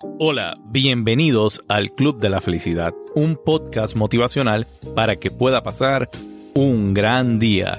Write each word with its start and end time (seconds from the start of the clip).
Hola, 0.00 0.56
bienvenidos 0.64 1.64
al 1.66 1.90
Club 1.90 2.20
de 2.20 2.28
la 2.28 2.40
Felicidad, 2.40 2.94
un 3.16 3.34
podcast 3.34 3.96
motivacional 3.96 4.68
para 4.94 5.16
que 5.16 5.32
pueda 5.32 5.64
pasar 5.64 6.08
un 6.54 6.94
gran 6.94 7.40
día. 7.40 7.78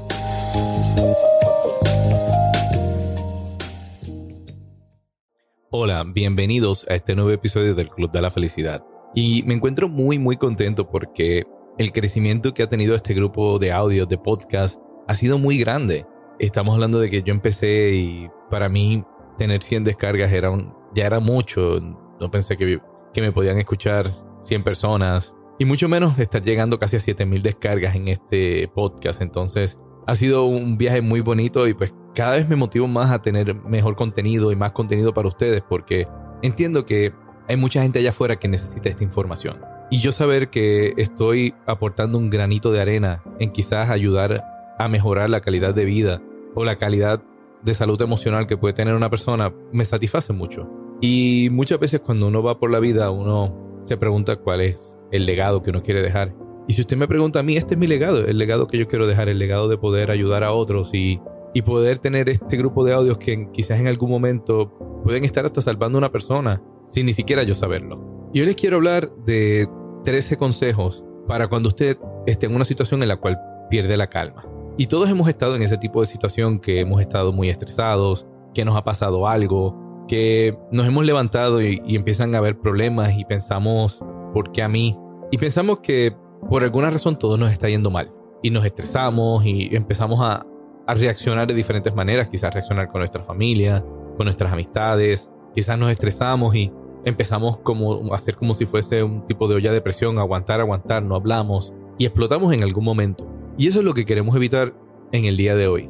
Hola, 5.69 6.03
bienvenidos 6.05 6.85
a 6.89 6.95
este 6.95 7.15
nuevo 7.15 7.31
episodio 7.31 7.73
del 7.73 7.87
Club 7.87 8.11
de 8.11 8.21
la 8.21 8.31
Felicidad. 8.31 8.83
Y 9.15 9.43
me 9.43 9.53
encuentro 9.53 9.87
muy 9.87 10.19
muy 10.19 10.35
contento 10.35 10.89
porque 10.89 11.43
el 11.77 11.93
crecimiento 11.93 12.53
que 12.53 12.63
ha 12.63 12.69
tenido 12.69 12.95
este 12.95 13.13
grupo 13.13 13.59
de 13.59 13.71
audios, 13.71 14.09
de 14.09 14.17
podcast, 14.17 14.77
ha 15.07 15.15
sido 15.15 15.37
muy 15.37 15.57
grande. 15.57 16.05
Estamos 16.37 16.73
hablando 16.75 16.99
de 16.99 17.09
que 17.09 17.23
yo 17.23 17.33
empecé 17.33 17.93
y 17.93 18.27
para 18.49 18.67
mí 18.67 19.05
tener 19.37 19.63
100 19.63 19.85
descargas 19.85 20.33
era 20.33 20.51
un, 20.51 20.73
ya 20.93 21.05
era 21.05 21.21
mucho 21.21 21.79
no 22.19 22.31
pensé 22.31 22.57
que, 22.57 22.79
que 23.13 23.21
me 23.21 23.31
podían 23.31 23.57
escuchar 23.57 24.15
100 24.41 24.63
personas 24.63 25.35
y 25.57 25.65
mucho 25.65 25.89
menos 25.89 26.17
estar 26.19 26.43
llegando 26.43 26.79
casi 26.79 26.95
a 26.95 26.99
7000 26.99 27.43
descargas 27.43 27.95
en 27.95 28.07
este 28.07 28.67
podcast. 28.69 29.21
Entonces 29.21 29.77
ha 30.07 30.15
sido 30.15 30.45
un 30.45 30.77
viaje 30.77 31.01
muy 31.01 31.21
bonito 31.21 31.67
y 31.67 31.73
pues 31.73 31.93
cada 32.15 32.31
vez 32.31 32.49
me 32.49 32.55
motivo 32.55 32.87
más 32.87 33.11
a 33.11 33.21
tener 33.21 33.53
mejor 33.55 33.95
contenido 33.95 34.51
y 34.51 34.55
más 34.55 34.71
contenido 34.71 35.13
para 35.13 35.27
ustedes 35.27 35.61
porque 35.67 36.07
entiendo 36.41 36.85
que 36.85 37.13
hay 37.47 37.57
mucha 37.57 37.81
gente 37.81 37.99
allá 37.99 38.11
afuera 38.11 38.37
que 38.37 38.47
necesita 38.47 38.89
esta 38.89 39.03
información. 39.03 39.59
Y 39.91 39.99
yo 39.99 40.11
saber 40.11 40.49
que 40.49 40.93
estoy 40.97 41.55
aportando 41.65 42.17
un 42.17 42.29
granito 42.29 42.71
de 42.71 42.79
arena 42.79 43.23
en 43.39 43.51
quizás 43.51 43.89
ayudar 43.89 44.45
a 44.77 44.87
mejorar 44.87 45.29
la 45.29 45.41
calidad 45.41 45.73
de 45.73 45.85
vida 45.85 46.21
o 46.55 46.63
la 46.63 46.77
calidad 46.77 47.23
de 47.63 47.73
salud 47.73 48.01
emocional 48.01 48.47
que 48.47 48.55
puede 48.55 48.73
tener 48.73 48.93
una 48.93 49.09
persona 49.09 49.53
me 49.73 49.83
satisface 49.83 50.31
mucho. 50.31 50.69
Y 51.01 51.49
muchas 51.51 51.79
veces 51.79 52.01
cuando 52.01 52.27
uno 52.27 52.43
va 52.43 52.59
por 52.59 52.71
la 52.71 52.79
vida, 52.79 53.11
uno 53.11 53.81
se 53.83 53.97
pregunta 53.97 54.35
cuál 54.37 54.61
es 54.61 54.97
el 55.11 55.25
legado 55.25 55.61
que 55.61 55.69
uno 55.69 55.81
quiere 55.81 56.01
dejar. 56.01 56.35
Y 56.67 56.73
si 56.73 56.81
usted 56.81 56.97
me 56.97 57.07
pregunta 57.07 57.39
a 57.39 57.43
mí, 57.43 57.57
este 57.57 57.73
es 57.73 57.79
mi 57.79 57.87
legado, 57.87 58.25
el 58.25 58.37
legado 58.37 58.67
que 58.67 58.77
yo 58.77 58.87
quiero 58.87 59.07
dejar, 59.07 59.29
el 59.29 59.39
legado 59.39 59.67
de 59.67 59.77
poder 59.77 60.11
ayudar 60.11 60.43
a 60.43 60.53
otros 60.53 60.93
y, 60.93 61.19
y 61.53 61.61
poder 61.63 61.99
tener 61.99 62.29
este 62.29 62.57
grupo 62.57 62.85
de 62.85 62.93
audios 62.93 63.17
que 63.17 63.49
quizás 63.51 63.79
en 63.79 63.87
algún 63.87 64.09
momento 64.09 65.01
pueden 65.03 65.25
estar 65.25 65.45
hasta 65.45 65.61
salvando 65.61 65.97
a 65.97 65.99
una 65.99 66.11
persona 66.11 66.61
sin 66.85 67.05
ni 67.05 67.13
siquiera 67.13 67.43
yo 67.43 67.55
saberlo. 67.55 68.29
Y 68.33 68.41
hoy 68.41 68.47
les 68.47 68.55
quiero 68.55 68.77
hablar 68.77 69.09
de 69.25 69.67
13 70.03 70.37
consejos 70.37 71.03
para 71.27 71.47
cuando 71.47 71.69
usted 71.69 71.97
esté 72.27 72.45
en 72.45 72.55
una 72.55 72.65
situación 72.65 73.01
en 73.01 73.09
la 73.09 73.17
cual 73.17 73.39
pierde 73.69 73.97
la 73.97 74.07
calma. 74.07 74.45
Y 74.77 74.87
todos 74.87 75.09
hemos 75.09 75.27
estado 75.27 75.55
en 75.55 75.63
ese 75.63 75.77
tipo 75.77 76.01
de 76.01 76.07
situación 76.07 76.59
que 76.59 76.79
hemos 76.79 77.01
estado 77.01 77.33
muy 77.33 77.49
estresados, 77.49 78.27
que 78.53 78.63
nos 78.63 78.75
ha 78.75 78.83
pasado 78.83 79.27
algo, 79.27 79.88
que 80.09 80.57
nos 80.71 80.87
hemos 80.87 81.05
levantado 81.05 81.61
y, 81.61 81.79
empiezan 81.95 82.33
a 82.33 82.39
haber 82.39 82.59
problemas 82.59 83.17
y 83.17 83.23
pensamos, 83.25 84.03
¿por 84.33 84.51
qué 84.51 84.63
a 84.63 84.67
mí? 84.67 84.91
Y 85.31 85.37
pensamos 85.37 85.79
que 85.79 86.13
por 86.49 86.63
alguna 86.63 86.89
razón 86.89 87.17
todo 87.17 87.37
nos 87.37 87.51
está 87.51 87.69
yendo 87.69 87.91
mal. 87.91 88.11
Y 88.41 88.49
nos 88.49 88.65
estresamos 88.65 89.45
y 89.45 89.69
empezamos 89.73 90.19
a, 90.21 90.45
a 90.87 90.93
reaccionar 90.95 91.47
de 91.47 91.53
diferentes 91.53 91.93
maneras, 91.93 92.29
quizás 92.29 92.53
reaccionar 92.53 92.89
con 92.89 92.99
nuestra 92.99 93.21
familia, 93.21 93.85
con 94.17 94.25
nuestras 94.25 94.51
amistades, 94.51 95.29
quizás 95.53 95.77
nos 95.77 95.91
estresamos 95.91 96.55
y 96.55 96.71
empezamos 97.05 97.59
como 97.59 98.11
a 98.11 98.15
hacer 98.15 98.35
como 98.35 98.53
si 98.53 98.65
fuese 98.65 99.03
un 99.03 99.25
tipo 99.25 99.47
de 99.47 99.55
olla 99.55 99.71
de 99.71 99.81
presión, 99.81 100.17
aguantar, 100.17 100.59
aguantar, 100.59 101.03
no 101.03 101.15
hablamos 101.15 101.73
y 101.97 102.05
explotamos 102.05 102.51
en 102.51 102.63
algún 102.63 102.83
momento. 102.83 103.27
Y 103.57 103.67
eso 103.67 103.79
es 103.79 103.85
lo 103.85 103.93
que 103.93 104.05
queremos 104.05 104.35
evitar 104.35 104.73
en 105.11 105.25
el 105.25 105.37
día 105.37 105.55
de 105.55 105.67
hoy 105.67 105.89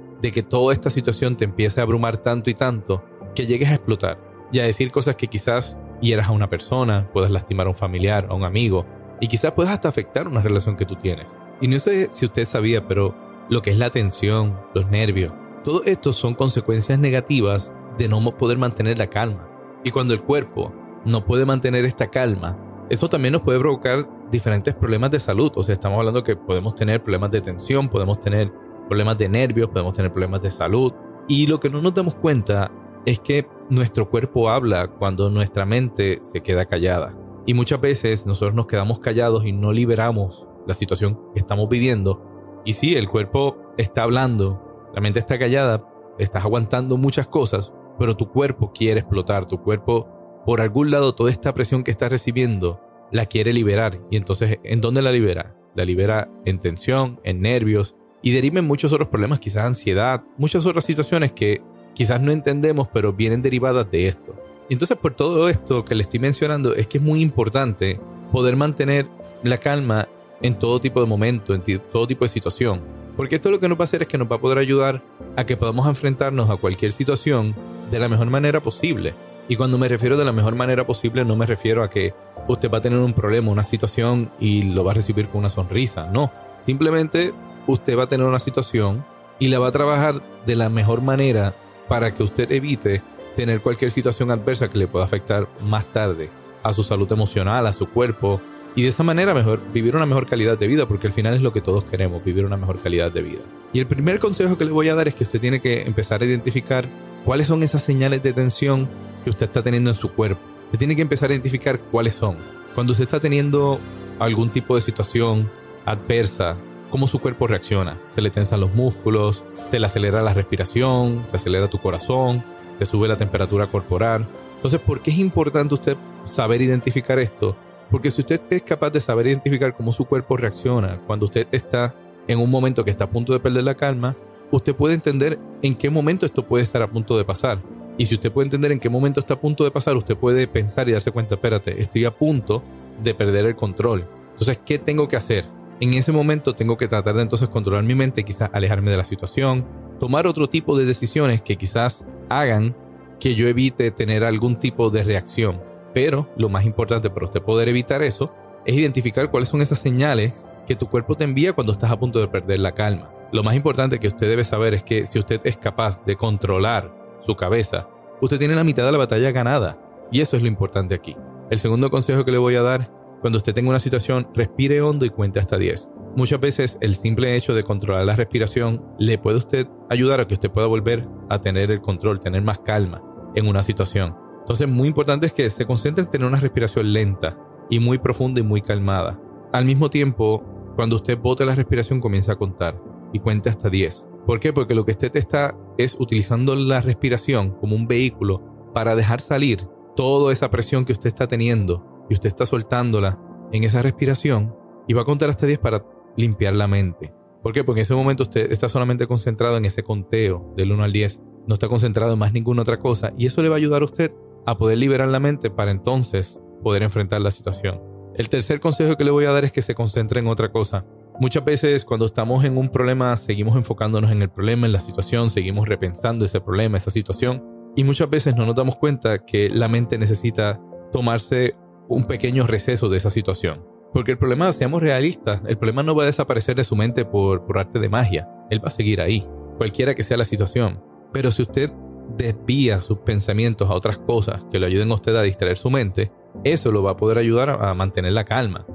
De 0.21 0.31
que 0.31 0.43
toda 0.43 0.73
esta 0.73 0.89
situación 0.89 1.35
te 1.35 1.45
empiece 1.45 1.79
a 1.79 1.83
abrumar 1.83 2.17
tanto 2.17 2.49
y 2.49 2.53
tanto 2.53 3.03
que 3.35 3.45
llegues 3.45 3.69
a 3.69 3.75
explotar 3.75 4.19
y 4.51 4.59
a 4.59 4.63
decir 4.63 4.91
cosas 4.91 5.15
que 5.15 5.27
quizás 5.27 5.77
hieras 6.01 6.27
a 6.27 6.31
una 6.31 6.49
persona, 6.49 7.09
puedas 7.13 7.31
lastimar 7.31 7.67
a 7.67 7.69
un 7.69 7.75
familiar, 7.75 8.27
a 8.29 8.33
un 8.33 8.43
amigo 8.43 8.85
y 9.19 9.27
quizás 9.27 9.51
puedas 9.51 9.73
hasta 9.73 9.89
afectar 9.89 10.27
una 10.27 10.41
relación 10.41 10.75
que 10.75 10.85
tú 10.85 10.95
tienes. 10.95 11.27
Y 11.61 11.67
no 11.67 11.79
sé 11.79 12.09
si 12.09 12.25
usted 12.25 12.45
sabía, 12.45 12.87
pero 12.87 13.15
lo 13.49 13.61
que 13.61 13.69
es 13.71 13.77
la 13.77 13.89
tensión, 13.89 14.59
los 14.73 14.89
nervios, 14.89 15.33
todo 15.63 15.83
esto 15.85 16.11
son 16.11 16.33
consecuencias 16.33 16.97
negativas 16.99 17.71
de 17.97 18.07
no 18.07 18.19
poder 18.37 18.57
mantener 18.57 18.97
la 18.97 19.07
calma. 19.07 19.47
Y 19.83 19.91
cuando 19.91 20.13
el 20.13 20.23
cuerpo 20.23 20.73
no 21.05 21.25
puede 21.25 21.45
mantener 21.45 21.85
esta 21.85 22.09
calma, 22.09 22.57
eso 22.89 23.09
también 23.09 23.33
nos 23.33 23.43
puede 23.43 23.59
provocar 23.59 24.09
diferentes 24.31 24.73
problemas 24.73 25.11
de 25.11 25.19
salud. 25.19 25.51
O 25.55 25.63
sea, 25.63 25.73
estamos 25.73 25.99
hablando 25.99 26.23
que 26.23 26.35
podemos 26.35 26.75
tener 26.75 27.03
problemas 27.03 27.31
de 27.31 27.41
tensión, 27.41 27.89
podemos 27.89 28.19
tener 28.19 28.51
problemas 28.87 29.17
de 29.17 29.29
nervios, 29.29 29.69
podemos 29.69 29.93
tener 29.93 30.11
problemas 30.11 30.41
de 30.41 30.51
salud. 30.51 30.93
Y 31.27 31.47
lo 31.47 31.59
que 31.59 31.69
no 31.69 31.81
nos 31.81 31.93
damos 31.93 32.15
cuenta 32.15 32.71
es 33.05 33.19
que 33.19 33.47
nuestro 33.69 34.09
cuerpo 34.09 34.49
habla 34.49 34.87
cuando 34.87 35.29
nuestra 35.29 35.65
mente 35.65 36.19
se 36.21 36.41
queda 36.41 36.65
callada. 36.65 37.17
Y 37.45 37.53
muchas 37.53 37.81
veces 37.81 38.27
nosotros 38.27 38.53
nos 38.53 38.67
quedamos 38.67 38.99
callados 38.99 39.45
y 39.45 39.51
no 39.51 39.71
liberamos 39.71 40.47
la 40.67 40.73
situación 40.73 41.19
que 41.33 41.39
estamos 41.39 41.69
viviendo. 41.69 42.23
Y 42.65 42.73
sí, 42.73 42.95
el 42.95 43.09
cuerpo 43.09 43.57
está 43.77 44.03
hablando, 44.03 44.89
la 44.93 45.01
mente 45.01 45.19
está 45.19 45.39
callada, 45.39 45.87
estás 46.19 46.45
aguantando 46.45 46.97
muchas 46.97 47.27
cosas, 47.27 47.73
pero 47.97 48.15
tu 48.15 48.29
cuerpo 48.29 48.71
quiere 48.73 48.99
explotar, 48.99 49.45
tu 49.47 49.61
cuerpo, 49.61 50.07
por 50.45 50.61
algún 50.61 50.91
lado, 50.91 51.15
toda 51.15 51.31
esta 51.31 51.53
presión 51.53 51.83
que 51.83 51.91
estás 51.91 52.11
recibiendo, 52.11 52.79
la 53.11 53.25
quiere 53.25 53.53
liberar. 53.53 54.01
Y 54.11 54.17
entonces, 54.17 54.59
¿en 54.63 54.81
dónde 54.81 55.01
la 55.01 55.11
libera? 55.11 55.55
La 55.75 55.85
libera 55.85 56.29
en 56.45 56.59
tensión, 56.59 57.19
en 57.23 57.41
nervios, 57.41 57.95
y 58.21 58.31
deriven 58.31 58.65
muchos 58.65 58.91
otros 58.93 59.09
problemas, 59.09 59.39
quizás 59.39 59.65
ansiedad, 59.65 60.23
muchas 60.37 60.65
otras 60.65 60.85
situaciones 60.85 61.31
que 61.31 61.61
quizás 61.93 62.21
no 62.21 62.31
entendemos, 62.31 62.87
pero 62.87 63.13
vienen 63.13 63.41
derivadas 63.41 63.89
de 63.91 64.07
esto. 64.07 64.35
Entonces, 64.69 64.97
por 64.97 65.13
todo 65.13 65.49
esto 65.49 65.83
que 65.83 65.95
le 65.95 66.03
estoy 66.03 66.19
mencionando, 66.19 66.75
es 66.75 66.87
que 66.87 66.97
es 66.97 67.03
muy 67.03 67.21
importante 67.21 67.99
poder 68.31 68.55
mantener 68.55 69.07
la 69.43 69.57
calma 69.57 70.07
en 70.41 70.55
todo 70.55 70.79
tipo 70.79 71.01
de 71.01 71.07
momento, 71.07 71.53
en 71.53 71.61
todo 71.91 72.07
tipo 72.07 72.25
de 72.25 72.29
situación. 72.29 72.81
Porque 73.17 73.35
esto 73.35 73.51
lo 73.51 73.59
que 73.59 73.67
nos 73.67 73.77
va 73.77 73.83
a 73.83 73.85
hacer 73.85 74.03
es 74.03 74.07
que 74.07 74.17
nos 74.17 74.31
va 74.31 74.37
a 74.37 74.41
poder 74.41 74.57
ayudar 74.57 75.03
a 75.35 75.45
que 75.45 75.57
podamos 75.57 75.87
enfrentarnos 75.87 76.49
a 76.49 76.55
cualquier 76.55 76.91
situación 76.93 77.55
de 77.91 77.99
la 77.99 78.07
mejor 78.07 78.27
manera 78.29 78.61
posible. 78.61 79.13
Y 79.49 79.57
cuando 79.57 79.77
me 79.77 79.89
refiero 79.89 80.17
de 80.17 80.23
la 80.23 80.31
mejor 80.31 80.55
manera 80.55 80.85
posible, 80.85 81.25
no 81.25 81.35
me 81.35 81.45
refiero 81.45 81.83
a 81.83 81.89
que 81.89 82.13
usted 82.47 82.71
va 82.71 82.77
a 82.77 82.81
tener 82.81 82.99
un 82.99 83.13
problema, 83.13 83.51
una 83.51 83.63
situación 83.63 84.31
y 84.39 84.61
lo 84.61 84.83
va 84.83 84.91
a 84.91 84.95
recibir 84.95 85.27
con 85.27 85.39
una 85.39 85.49
sonrisa. 85.49 86.05
No, 86.05 86.31
simplemente 86.57 87.33
usted 87.67 87.97
va 87.97 88.03
a 88.03 88.07
tener 88.07 88.25
una 88.25 88.39
situación 88.39 89.03
y 89.39 89.47
la 89.47 89.59
va 89.59 89.67
a 89.67 89.71
trabajar 89.71 90.21
de 90.45 90.55
la 90.55 90.69
mejor 90.69 91.01
manera 91.01 91.55
para 91.87 92.13
que 92.13 92.23
usted 92.23 92.51
evite 92.51 93.01
tener 93.35 93.61
cualquier 93.61 93.91
situación 93.91 94.31
adversa 94.31 94.69
que 94.69 94.77
le 94.77 94.87
pueda 94.87 95.05
afectar 95.05 95.47
más 95.61 95.87
tarde 95.87 96.29
a 96.63 96.73
su 96.73 96.83
salud 96.83 97.11
emocional, 97.11 97.65
a 97.65 97.73
su 97.73 97.87
cuerpo 97.87 98.41
y 98.75 98.83
de 98.83 98.89
esa 98.89 99.03
manera 99.03 99.33
mejor 99.33 99.59
vivir 99.73 99.95
una 99.95 100.05
mejor 100.05 100.25
calidad 100.25 100.57
de 100.57 100.67
vida 100.67 100.87
porque 100.87 101.07
al 101.07 101.13
final 101.13 101.33
es 101.33 101.41
lo 101.41 101.51
que 101.51 101.61
todos 101.61 101.83
queremos, 101.83 102.23
vivir 102.23 102.45
una 102.45 102.57
mejor 102.57 102.79
calidad 102.79 103.11
de 103.11 103.21
vida. 103.21 103.41
Y 103.73 103.79
el 103.79 103.87
primer 103.87 104.19
consejo 104.19 104.57
que 104.57 104.65
le 104.65 104.71
voy 104.71 104.89
a 104.89 104.95
dar 104.95 105.07
es 105.07 105.15
que 105.15 105.23
usted 105.23 105.41
tiene 105.41 105.59
que 105.59 105.81
empezar 105.81 106.21
a 106.21 106.25
identificar 106.25 106.87
cuáles 107.25 107.47
son 107.47 107.63
esas 107.63 107.83
señales 107.83 108.23
de 108.23 108.33
tensión 108.33 108.89
que 109.23 109.29
usted 109.29 109.47
está 109.47 109.61
teniendo 109.61 109.89
en 109.89 109.95
su 109.95 110.11
cuerpo. 110.13 110.41
Usted 110.65 110.79
tiene 110.79 110.95
que 110.95 111.01
empezar 111.01 111.29
a 111.29 111.33
identificar 111.33 111.79
cuáles 111.79 112.15
son. 112.15 112.37
Cuando 112.75 112.91
usted 112.91 113.03
está 113.03 113.19
teniendo 113.19 113.79
algún 114.19 114.49
tipo 114.49 114.75
de 114.75 114.81
situación 114.81 115.49
adversa 115.85 116.57
cómo 116.91 117.07
su 117.07 117.19
cuerpo 117.19 117.47
reacciona. 117.47 117.99
Se 118.13 118.21
le 118.21 118.29
tensan 118.29 118.59
los 118.59 118.75
músculos, 118.75 119.43
se 119.67 119.79
le 119.79 119.87
acelera 119.87 120.21
la 120.21 120.33
respiración, 120.33 121.23
se 121.27 121.37
acelera 121.37 121.69
tu 121.69 121.79
corazón, 121.79 122.43
se 122.77 122.85
sube 122.85 123.07
la 123.07 123.15
temperatura 123.15 123.67
corporal. 123.67 124.27
Entonces, 124.55 124.79
¿por 124.79 125.01
qué 125.01 125.09
es 125.09 125.17
importante 125.17 125.73
usted 125.73 125.97
saber 126.25 126.61
identificar 126.61 127.17
esto? 127.17 127.55
Porque 127.89 128.11
si 128.11 128.21
usted 128.21 128.41
es 128.51 128.61
capaz 128.61 128.91
de 128.91 129.01
saber 129.01 129.27
identificar 129.27 129.75
cómo 129.75 129.91
su 129.91 130.05
cuerpo 130.05 130.37
reacciona 130.37 130.99
cuando 131.07 131.25
usted 131.25 131.47
está 131.51 131.95
en 132.27 132.39
un 132.39 132.49
momento 132.49 132.85
que 132.85 132.91
está 132.91 133.05
a 133.05 133.09
punto 133.09 133.33
de 133.33 133.39
perder 133.39 133.63
la 133.63 133.75
calma, 133.75 134.15
usted 134.51 134.75
puede 134.75 134.93
entender 134.93 135.39
en 135.61 135.75
qué 135.75 135.89
momento 135.89 136.25
esto 136.25 136.45
puede 136.45 136.63
estar 136.63 136.81
a 136.81 136.87
punto 136.87 137.17
de 137.17 137.25
pasar. 137.25 137.59
Y 137.97 138.05
si 138.05 138.15
usted 138.15 138.31
puede 138.31 138.47
entender 138.47 138.71
en 138.71 138.79
qué 138.79 138.89
momento 138.89 139.19
está 139.19 139.33
a 139.35 139.41
punto 139.41 139.63
de 139.63 139.71
pasar, 139.71 139.95
usted 139.97 140.15
puede 140.15 140.47
pensar 140.47 140.87
y 140.87 140.93
darse 140.93 141.11
cuenta, 141.11 141.35
espérate, 141.35 141.81
estoy 141.81 142.05
a 142.05 142.15
punto 142.15 142.63
de 143.03 143.13
perder 143.13 143.45
el 143.45 143.55
control. 143.55 144.07
Entonces, 144.31 144.59
¿qué 144.65 144.79
tengo 144.79 145.07
que 145.07 145.17
hacer? 145.17 145.45
En 145.81 145.95
ese 145.95 146.11
momento 146.11 146.53
tengo 146.53 146.77
que 146.77 146.87
tratar 146.87 147.15
de 147.15 147.23
entonces 147.23 147.49
controlar 147.49 147.83
mi 147.83 147.95
mente, 147.95 148.23
quizás 148.23 148.51
alejarme 148.53 148.91
de 148.91 148.97
la 148.97 149.03
situación, 149.03 149.65
tomar 149.99 150.27
otro 150.27 150.47
tipo 150.47 150.77
de 150.77 150.85
decisiones 150.85 151.41
que 151.41 151.57
quizás 151.57 152.05
hagan 152.29 152.75
que 153.19 153.33
yo 153.33 153.47
evite 153.47 153.89
tener 153.89 154.23
algún 154.23 154.57
tipo 154.57 154.91
de 154.91 155.03
reacción. 155.03 155.59
Pero 155.91 156.29
lo 156.37 156.49
más 156.49 156.65
importante 156.65 157.09
para 157.09 157.25
usted 157.25 157.41
poder 157.41 157.67
evitar 157.67 158.03
eso 158.03 158.31
es 158.63 158.75
identificar 158.75 159.31
cuáles 159.31 159.49
son 159.49 159.63
esas 159.63 159.79
señales 159.79 160.51
que 160.67 160.75
tu 160.75 160.87
cuerpo 160.87 161.15
te 161.15 161.23
envía 161.23 161.53
cuando 161.53 161.73
estás 161.73 161.89
a 161.89 161.99
punto 161.99 162.19
de 162.19 162.27
perder 162.27 162.59
la 162.59 162.73
calma. 162.73 163.11
Lo 163.31 163.41
más 163.41 163.55
importante 163.55 163.97
que 163.97 164.07
usted 164.07 164.29
debe 164.29 164.43
saber 164.43 164.75
es 164.75 164.83
que 164.83 165.07
si 165.07 165.17
usted 165.17 165.41
es 165.45 165.57
capaz 165.57 166.05
de 166.05 166.15
controlar 166.15 166.93
su 167.25 167.35
cabeza, 167.35 167.87
usted 168.21 168.37
tiene 168.37 168.53
la 168.53 168.63
mitad 168.63 168.85
de 168.85 168.91
la 168.91 168.99
batalla 168.99 169.31
ganada. 169.31 169.79
Y 170.11 170.21
eso 170.21 170.37
es 170.37 170.43
lo 170.43 170.47
importante 170.47 170.93
aquí. 170.93 171.17
El 171.49 171.57
segundo 171.57 171.89
consejo 171.89 172.23
que 172.23 172.31
le 172.31 172.37
voy 172.37 172.55
a 172.55 172.61
dar, 172.61 173.00
cuando 173.21 173.37
usted 173.37 173.53
tenga 173.53 173.69
una 173.69 173.79
situación, 173.79 174.27
respire 174.33 174.81
hondo 174.81 175.05
y 175.05 175.11
cuente 175.11 175.39
hasta 175.39 175.57
10. 175.57 175.89
Muchas 176.15 176.39
veces 176.39 176.77
el 176.81 176.95
simple 176.95 177.35
hecho 177.35 177.53
de 177.53 177.63
controlar 177.63 178.05
la 178.05 178.15
respiración 178.15 178.83
le 178.99 179.17
puede 179.17 179.37
usted 179.37 179.67
ayudar 179.89 180.19
a 180.19 180.27
que 180.27 180.33
usted 180.33 180.51
pueda 180.51 180.67
volver 180.67 181.07
a 181.29 181.39
tener 181.39 181.71
el 181.71 181.81
control, 181.81 182.19
tener 182.19 182.41
más 182.41 182.59
calma 182.59 183.01
en 183.35 183.47
una 183.47 183.63
situación. 183.63 184.15
Entonces, 184.39 184.67
muy 184.67 184.87
importante 184.87 185.27
es 185.27 185.33
que 185.33 185.49
se 185.49 185.65
concentre 185.65 186.03
en 186.03 186.09
tener 186.09 186.27
una 186.27 186.39
respiración 186.39 186.91
lenta 186.91 187.37
y 187.69 187.79
muy 187.79 187.99
profunda 187.99 188.41
y 188.41 188.43
muy 188.43 188.61
calmada. 188.61 189.19
Al 189.53 189.65
mismo 189.65 189.89
tiempo, 189.89 190.43
cuando 190.75 190.95
usted 190.95 191.17
bote 191.17 191.45
la 191.45 191.55
respiración, 191.55 192.01
comienza 192.01 192.33
a 192.33 192.37
contar 192.37 192.81
y 193.13 193.19
cuente 193.19 193.49
hasta 193.49 193.69
10. 193.69 194.07
¿Por 194.25 194.39
qué? 194.39 194.51
Porque 194.51 194.75
lo 194.75 194.83
que 194.83 194.91
usted 194.91 195.15
está 195.15 195.55
es 195.77 195.95
utilizando 195.99 196.55
la 196.55 196.81
respiración 196.81 197.51
como 197.51 197.75
un 197.75 197.87
vehículo 197.87 198.41
para 198.73 198.95
dejar 198.95 199.21
salir 199.21 199.67
toda 199.95 200.33
esa 200.33 200.49
presión 200.49 200.85
que 200.85 200.93
usted 200.93 201.09
está 201.09 201.27
teniendo 201.27 201.90
y 202.11 202.13
usted 202.13 202.27
está 202.27 202.45
soltándola 202.45 203.17
en 203.53 203.63
esa 203.63 203.81
respiración 203.81 204.53
y 204.85 204.93
va 204.93 205.03
a 205.03 205.05
contar 205.05 205.29
hasta 205.29 205.45
10 205.45 205.59
para 205.59 205.85
limpiar 206.17 206.53
la 206.57 206.67
mente. 206.67 207.13
¿Por 207.41 207.53
qué? 207.53 207.63
Porque 207.63 207.79
en 207.79 207.83
ese 207.83 207.95
momento 207.95 208.23
usted 208.23 208.51
está 208.51 208.67
solamente 208.67 209.07
concentrado 209.07 209.55
en 209.55 209.63
ese 209.63 209.81
conteo 209.81 210.53
del 210.57 210.73
1 210.73 210.83
al 210.83 210.91
10, 210.91 211.21
no 211.47 211.53
está 211.53 211.69
concentrado 211.69 212.11
en 212.11 212.19
más 212.19 212.33
ninguna 212.33 212.63
otra 212.63 212.81
cosa 212.81 213.13
y 213.17 213.27
eso 213.27 213.41
le 213.41 213.47
va 213.47 213.55
a 213.55 213.59
ayudar 213.59 213.81
a 213.81 213.85
usted 213.85 214.11
a 214.45 214.57
poder 214.57 214.77
liberar 214.77 215.07
la 215.07 215.21
mente 215.21 215.49
para 215.49 215.71
entonces 215.71 216.37
poder 216.61 216.83
enfrentar 216.83 217.21
la 217.21 217.31
situación. 217.31 217.81
El 218.15 218.27
tercer 218.27 218.59
consejo 218.59 218.97
que 218.97 219.05
le 219.05 219.11
voy 219.11 219.23
a 219.23 219.31
dar 219.31 219.45
es 219.45 219.53
que 219.53 219.61
se 219.61 219.73
concentre 219.73 220.19
en 220.19 220.27
otra 220.27 220.51
cosa. 220.51 220.85
Muchas 221.21 221.45
veces 221.45 221.85
cuando 221.85 222.07
estamos 222.07 222.43
en 222.43 222.57
un 222.57 222.67
problema 222.67 223.15
seguimos 223.15 223.55
enfocándonos 223.55 224.11
en 224.11 224.21
el 224.21 224.29
problema, 224.29 224.65
en 224.67 224.73
la 224.73 224.81
situación, 224.81 225.29
seguimos 225.29 225.65
repensando 225.65 226.25
ese 226.25 226.41
problema, 226.41 226.77
esa 226.77 226.91
situación 226.91 227.41
y 227.77 227.85
muchas 227.85 228.09
veces 228.09 228.35
no 228.35 228.45
nos 228.45 228.55
damos 228.55 228.75
cuenta 228.75 229.23
que 229.23 229.49
la 229.49 229.69
mente 229.69 229.97
necesita 229.97 230.59
tomarse 230.91 231.55
un 231.91 232.05
pequeño 232.05 232.47
receso 232.47 232.89
de 232.89 232.97
esa 232.97 233.09
situación. 233.09 233.65
Porque 233.93 234.11
el 234.11 234.17
problema, 234.17 234.51
seamos 234.53 234.81
realistas, 234.81 235.41
el 235.47 235.57
problema 235.57 235.83
no 235.83 235.95
va 235.95 236.03
a 236.03 236.07
desaparecer 236.07 236.55
de 236.55 236.63
su 236.63 236.75
mente 236.75 237.03
por, 237.03 237.45
por 237.45 237.59
arte 237.59 237.79
de 237.79 237.89
magia. 237.89 238.29
Él 238.49 238.63
va 238.63 238.69
a 238.69 238.71
seguir 238.71 239.01
ahí, 239.01 239.27
cualquiera 239.57 239.93
que 239.93 240.03
sea 240.03 240.17
la 240.17 240.25
situación. 240.25 240.81
Pero 241.11 241.29
si 241.31 241.41
usted 241.41 241.71
desvía 242.17 242.81
sus 242.81 242.99
pensamientos 242.99 243.69
a 243.69 243.73
otras 243.73 243.97
cosas 243.97 244.43
que 244.51 244.59
le 244.59 244.67
ayuden 244.67 244.91
a 244.91 244.95
usted 244.95 245.15
a 245.15 245.21
distraer 245.21 245.57
su 245.57 245.69
mente, 245.69 246.11
eso 246.45 246.71
lo 246.71 246.83
va 246.83 246.91
a 246.91 246.97
poder 246.97 247.17
ayudar 247.17 247.49
a 247.49 247.73
mantener 247.73 248.13
la 248.13 248.23
calma. 248.23 248.65